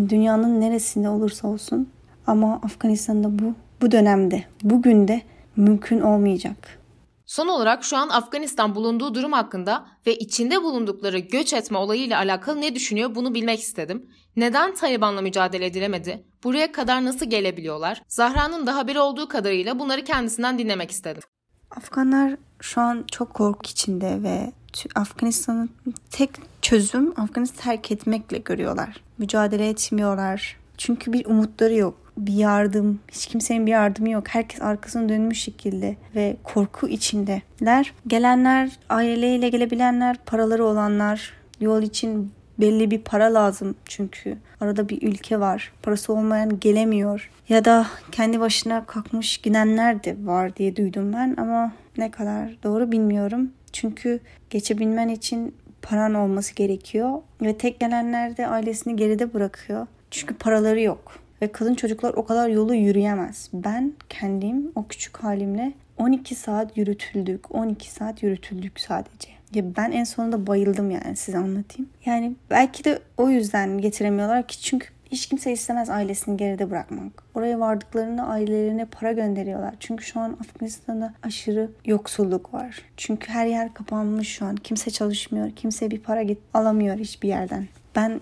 Dünyanın 0.09 0.61
neresinde 0.61 1.09
olursa 1.09 1.47
olsun 1.47 1.89
ama 2.27 2.53
Afganistan'da 2.53 3.39
bu 3.39 3.53
bu 3.81 3.91
dönemde, 3.91 4.43
bugün 4.63 5.07
de 5.07 5.21
mümkün 5.55 6.01
olmayacak. 6.01 6.79
Son 7.25 7.47
olarak 7.47 7.83
şu 7.83 7.97
an 7.97 8.09
Afganistan 8.09 8.75
bulunduğu 8.75 9.15
durum 9.15 9.31
hakkında 9.31 9.85
ve 10.07 10.15
içinde 10.15 10.63
bulundukları 10.63 11.19
göç 11.19 11.53
etme 11.53 11.77
olayıyla 11.77 12.17
alakalı 12.17 12.61
ne 12.61 12.75
düşünüyor 12.75 13.15
bunu 13.15 13.33
bilmek 13.33 13.59
istedim. 13.59 14.09
Neden 14.35 14.73
Taliban'la 14.73 15.21
mücadele 15.21 15.65
edilemedi? 15.65 16.23
Buraya 16.43 16.71
kadar 16.71 17.05
nasıl 17.05 17.25
gelebiliyorlar? 17.25 18.01
Zahra'nın 18.07 18.67
da 18.67 18.75
haberi 18.75 18.99
olduğu 18.99 19.27
kadarıyla 19.27 19.79
bunları 19.79 20.03
kendisinden 20.03 20.59
dinlemek 20.59 20.91
istedim. 20.91 21.21
Afganlar 21.77 22.35
şu 22.61 22.81
an 22.81 23.05
çok 23.11 23.33
korku 23.33 23.63
içinde 23.63 24.23
ve 24.23 24.51
Afganistan'ın 24.95 25.69
tek 26.11 26.29
çözüm 26.61 27.19
Afganistan'ı 27.19 27.63
terk 27.63 27.91
etmekle 27.91 28.38
görüyorlar. 28.38 29.01
Mücadele 29.17 29.69
etmiyorlar. 29.69 30.57
Çünkü 30.77 31.13
bir 31.13 31.25
umutları 31.25 31.75
yok. 31.75 31.97
Bir 32.17 32.33
yardım, 32.33 32.99
hiç 33.11 33.25
kimsenin 33.25 33.65
bir 33.65 33.71
yardımı 33.71 34.09
yok. 34.09 34.27
Herkes 34.27 34.61
arkasını 34.61 35.09
dönmüş 35.09 35.39
şekilde 35.41 35.95
ve 36.15 36.38
korku 36.43 36.88
içindeler. 36.88 37.93
Gelenler, 38.07 38.71
aileyle 38.89 39.49
gelebilenler, 39.49 40.17
paraları 40.25 40.65
olanlar, 40.65 41.33
yol 41.59 41.81
için 41.81 42.31
belli 42.59 42.91
bir 42.91 43.01
para 43.01 43.33
lazım 43.33 43.75
çünkü 43.85 44.37
arada 44.61 44.89
bir 44.89 45.01
ülke 45.01 45.39
var. 45.39 45.71
Parası 45.81 46.13
olmayan 46.13 46.59
gelemiyor. 46.59 47.31
Ya 47.49 47.65
da 47.65 47.87
kendi 48.11 48.39
başına 48.39 48.85
kalkmış 48.85 49.37
gidenler 49.37 50.03
de 50.03 50.15
var 50.23 50.55
diye 50.55 50.75
duydum 50.75 51.13
ben 51.13 51.35
ama 51.37 51.71
ne 51.97 52.11
kadar 52.11 52.57
doğru 52.63 52.91
bilmiyorum. 52.91 53.51
Çünkü 53.73 54.19
geçebilmen 54.49 55.09
için 55.09 55.55
paran 55.81 56.13
olması 56.13 56.55
gerekiyor 56.55 57.21
ve 57.41 57.57
tek 57.57 57.79
gelenler 57.79 58.37
de 58.37 58.47
ailesini 58.47 58.95
geride 58.95 59.33
bırakıyor. 59.33 59.87
Çünkü 60.11 60.33
paraları 60.33 60.81
yok 60.81 61.19
ve 61.41 61.51
kadın 61.51 61.75
çocuklar 61.75 62.13
o 62.13 62.25
kadar 62.25 62.49
yolu 62.49 62.75
yürüyemez. 62.75 63.49
Ben 63.53 63.93
kendim 64.09 64.71
o 64.75 64.87
küçük 64.87 65.17
halimle 65.17 65.73
12 65.97 66.35
saat 66.35 66.77
yürütüldük. 66.77 67.55
12 67.55 67.91
saat 67.91 68.23
yürütüldük 68.23 68.79
sadece. 68.79 69.29
Ya 69.55 69.63
ben 69.77 69.91
en 69.91 70.03
sonunda 70.03 70.47
bayıldım 70.47 70.91
yani 70.91 71.15
size 71.15 71.37
anlatayım. 71.37 71.89
Yani 72.05 72.35
belki 72.49 72.83
de 72.83 72.99
o 73.17 73.29
yüzden 73.29 73.77
getiremiyorlar 73.77 74.47
ki 74.47 74.61
çünkü 74.61 74.87
hiç 75.11 75.25
kimse 75.25 75.51
istemez 75.51 75.89
ailesini 75.89 76.37
geride 76.37 76.71
bırakmak. 76.71 77.23
Oraya 77.35 77.59
vardıklarında 77.59 78.23
ailelerine 78.23 78.85
para 78.85 79.11
gönderiyorlar. 79.11 79.75
Çünkü 79.79 80.05
şu 80.05 80.19
an 80.19 80.37
Afganistan'da 80.41 81.13
aşırı 81.23 81.71
yoksulluk 81.85 82.53
var. 82.53 82.81
Çünkü 82.97 83.29
her 83.31 83.45
yer 83.45 83.73
kapanmış 83.73 84.27
şu 84.27 84.45
an. 84.45 84.55
Kimse 84.55 84.91
çalışmıyor. 84.91 85.51
Kimse 85.51 85.91
bir 85.91 85.99
para 85.99 86.23
git 86.23 86.39
alamıyor 86.53 86.97
hiçbir 86.97 87.27
yerden. 87.27 87.67
Ben 87.95 88.21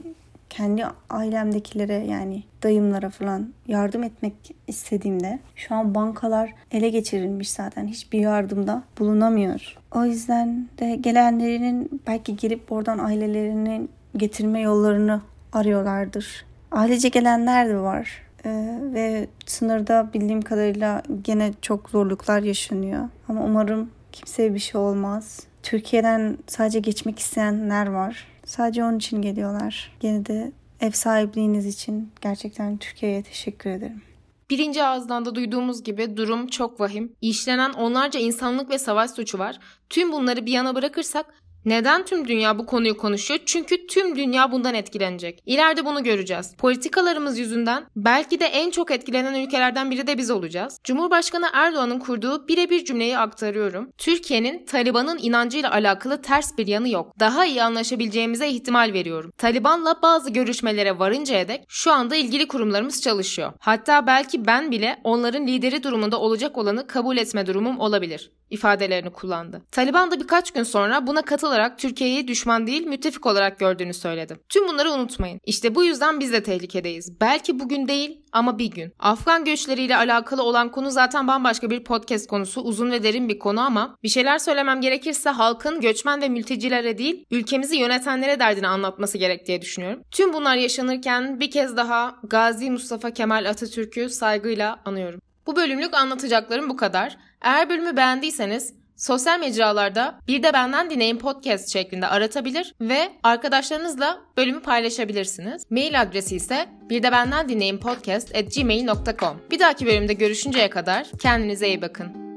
kendi 0.57 0.85
ailemdekilere 1.09 1.93
yani 1.93 2.43
dayımlara 2.63 3.09
falan 3.09 3.53
yardım 3.67 4.03
etmek 4.03 4.33
istediğimde 4.67 5.39
şu 5.55 5.75
an 5.75 5.95
bankalar 5.95 6.53
ele 6.71 6.89
geçirilmiş 6.89 7.51
zaten 7.51 7.87
hiçbir 7.87 8.19
yardımda 8.19 8.83
bulunamıyor. 8.99 9.77
O 9.91 10.05
yüzden 10.05 10.67
de 10.79 10.95
gelenlerinin 10.95 12.01
belki 12.07 12.35
gelip 12.35 12.71
oradan 12.71 12.97
ailelerinin 12.97 13.89
getirme 14.17 14.61
yollarını 14.61 15.21
arıyorlardır. 15.53 16.45
Ailece 16.71 17.09
gelenler 17.09 17.69
de 17.69 17.77
var. 17.77 18.23
Ee, 18.45 18.79
ve 18.81 19.27
sınırda 19.45 20.09
bildiğim 20.13 20.41
kadarıyla 20.41 21.03
gene 21.21 21.51
çok 21.61 21.89
zorluklar 21.89 22.41
yaşanıyor. 22.41 23.09
Ama 23.27 23.43
umarım 23.43 23.89
kimseye 24.11 24.53
bir 24.53 24.59
şey 24.59 24.81
olmaz. 24.81 25.39
Türkiye'den 25.63 26.37
sadece 26.47 26.79
geçmek 26.79 27.19
isteyenler 27.19 27.87
var. 27.87 28.32
Sadece 28.45 28.83
onun 28.83 28.97
için 28.97 29.21
geliyorlar. 29.21 29.91
Gene 29.99 30.25
de 30.25 30.51
ev 30.79 30.91
sahipliğiniz 30.91 31.65
için 31.65 32.11
gerçekten 32.21 32.77
Türkiye'ye 32.77 33.23
teşekkür 33.23 33.69
ederim. 33.69 34.01
Birinci 34.49 34.83
ağızdan 34.83 35.25
da 35.25 35.35
duyduğumuz 35.35 35.83
gibi 35.83 36.17
durum 36.17 36.47
çok 36.47 36.79
vahim. 36.79 37.13
İşlenen 37.21 37.73
onlarca 37.73 38.19
insanlık 38.19 38.69
ve 38.69 38.79
savaş 38.79 39.11
suçu 39.11 39.39
var. 39.39 39.59
Tüm 39.89 40.11
bunları 40.11 40.45
bir 40.45 40.51
yana 40.51 40.75
bırakırsak 40.75 41.25
neden 41.65 42.05
tüm 42.05 42.27
dünya 42.27 42.59
bu 42.59 42.65
konuyu 42.65 42.97
konuşuyor? 42.97 43.39
Çünkü 43.45 43.87
tüm 43.87 44.15
dünya 44.15 44.51
bundan 44.51 44.73
etkilenecek. 44.73 45.43
İleride 45.45 45.85
bunu 45.85 46.03
göreceğiz. 46.03 46.55
Politikalarımız 46.57 47.39
yüzünden 47.39 47.85
belki 47.95 48.39
de 48.39 48.45
en 48.45 48.71
çok 48.71 48.91
etkilenen 48.91 49.45
ülkelerden 49.45 49.91
biri 49.91 50.07
de 50.07 50.17
biz 50.17 50.31
olacağız. 50.31 50.79
Cumhurbaşkanı 50.83 51.49
Erdoğan'ın 51.53 51.99
kurduğu 51.99 52.47
birebir 52.47 52.85
cümleyi 52.85 53.17
aktarıyorum. 53.17 53.89
Türkiye'nin 53.97 54.65
Taliban'ın 54.65 55.19
inancıyla 55.21 55.71
alakalı 55.71 56.21
ters 56.21 56.57
bir 56.57 56.67
yanı 56.67 56.89
yok. 56.89 57.19
Daha 57.19 57.45
iyi 57.45 57.63
anlaşabileceğimize 57.63 58.47
ihtimal 58.47 58.93
veriyorum. 58.93 59.31
Taliban'la 59.37 60.01
bazı 60.01 60.29
görüşmelere 60.29 60.99
varıncaya 60.99 61.47
dek 61.47 61.65
şu 61.67 61.91
anda 61.91 62.15
ilgili 62.15 62.47
kurumlarımız 62.47 63.01
çalışıyor. 63.01 63.53
Hatta 63.59 64.07
belki 64.07 64.45
ben 64.45 64.71
bile 64.71 64.99
onların 65.03 65.47
lideri 65.47 65.83
durumunda 65.83 66.19
olacak 66.19 66.57
olanı 66.57 66.87
kabul 66.87 67.17
etme 67.17 67.45
durumum 67.45 67.79
olabilir 67.79 68.31
ifadelerini 68.53 69.09
kullandı. 69.09 69.61
Taliban 69.71 70.11
da 70.11 70.19
birkaç 70.19 70.51
gün 70.51 70.63
sonra 70.63 71.07
buna 71.07 71.21
katılarak 71.53 71.79
Türkiye'yi 71.79 72.27
düşman 72.27 72.67
değil 72.67 72.87
müttefik 72.87 73.25
olarak 73.25 73.59
gördüğünü 73.59 73.93
söyledi. 73.93 74.37
Tüm 74.49 74.67
bunları 74.67 74.91
unutmayın. 74.91 75.39
İşte 75.45 75.75
bu 75.75 75.83
yüzden 75.83 76.19
biz 76.19 76.33
de 76.33 76.43
tehlikedeyiz. 76.43 77.21
Belki 77.21 77.59
bugün 77.59 77.87
değil 77.87 78.21
ama 78.31 78.57
bir 78.57 78.71
gün. 78.71 78.93
Afgan 78.99 79.45
göçleriyle 79.45 79.97
alakalı 79.97 80.43
olan 80.43 80.71
konu 80.71 80.91
zaten 80.91 81.27
bambaşka 81.27 81.69
bir 81.69 81.83
podcast 81.83 82.27
konusu. 82.27 82.61
Uzun 82.61 82.91
ve 82.91 83.03
derin 83.03 83.29
bir 83.29 83.39
konu 83.39 83.61
ama 83.61 83.97
bir 84.03 84.09
şeyler 84.09 84.37
söylemem 84.37 84.81
gerekirse 84.81 85.29
halkın 85.29 85.81
göçmen 85.81 86.21
ve 86.21 86.29
mültecilere 86.29 86.97
değil 86.97 87.25
ülkemizi 87.31 87.75
yönetenlere 87.75 88.39
derdini 88.39 88.67
anlatması 88.67 89.17
gerek 89.17 89.47
diye 89.47 89.61
düşünüyorum. 89.61 90.03
Tüm 90.11 90.33
bunlar 90.33 90.55
yaşanırken 90.55 91.39
bir 91.39 91.51
kez 91.51 91.77
daha 91.77 92.15
Gazi 92.23 92.71
Mustafa 92.71 93.11
Kemal 93.11 93.49
Atatürk'ü 93.49 94.09
saygıyla 94.09 94.81
anıyorum. 94.85 95.19
Bu 95.47 95.55
bölümlük 95.55 95.93
anlatacaklarım 95.93 96.69
bu 96.69 96.75
kadar. 96.75 97.17
Eğer 97.41 97.69
bölümü 97.69 97.97
beğendiyseniz 97.97 98.82
sosyal 99.03 99.39
mecralarda 99.39 100.19
bir 100.27 100.43
de 100.43 100.53
benden 100.53 100.89
dinleyin 100.89 101.17
podcast 101.17 101.73
şeklinde 101.73 102.07
aratabilir 102.07 102.75
ve 102.81 103.11
arkadaşlarınızla 103.23 104.19
bölümü 104.37 104.61
paylaşabilirsiniz. 104.61 105.71
Mail 105.71 106.01
adresi 106.01 106.35
ise 106.35 106.69
bir 106.89 107.03
de 107.03 107.11
benden 107.11 107.49
dinleyin 107.49 107.77
podcast 107.77 108.35
at 108.35 108.55
gmail.com. 108.55 109.41
Bir 109.51 109.59
dahaki 109.59 109.85
bölümde 109.85 110.13
görüşünceye 110.13 110.69
kadar 110.69 111.07
kendinize 111.21 111.67
iyi 111.67 111.81
bakın. 111.81 112.32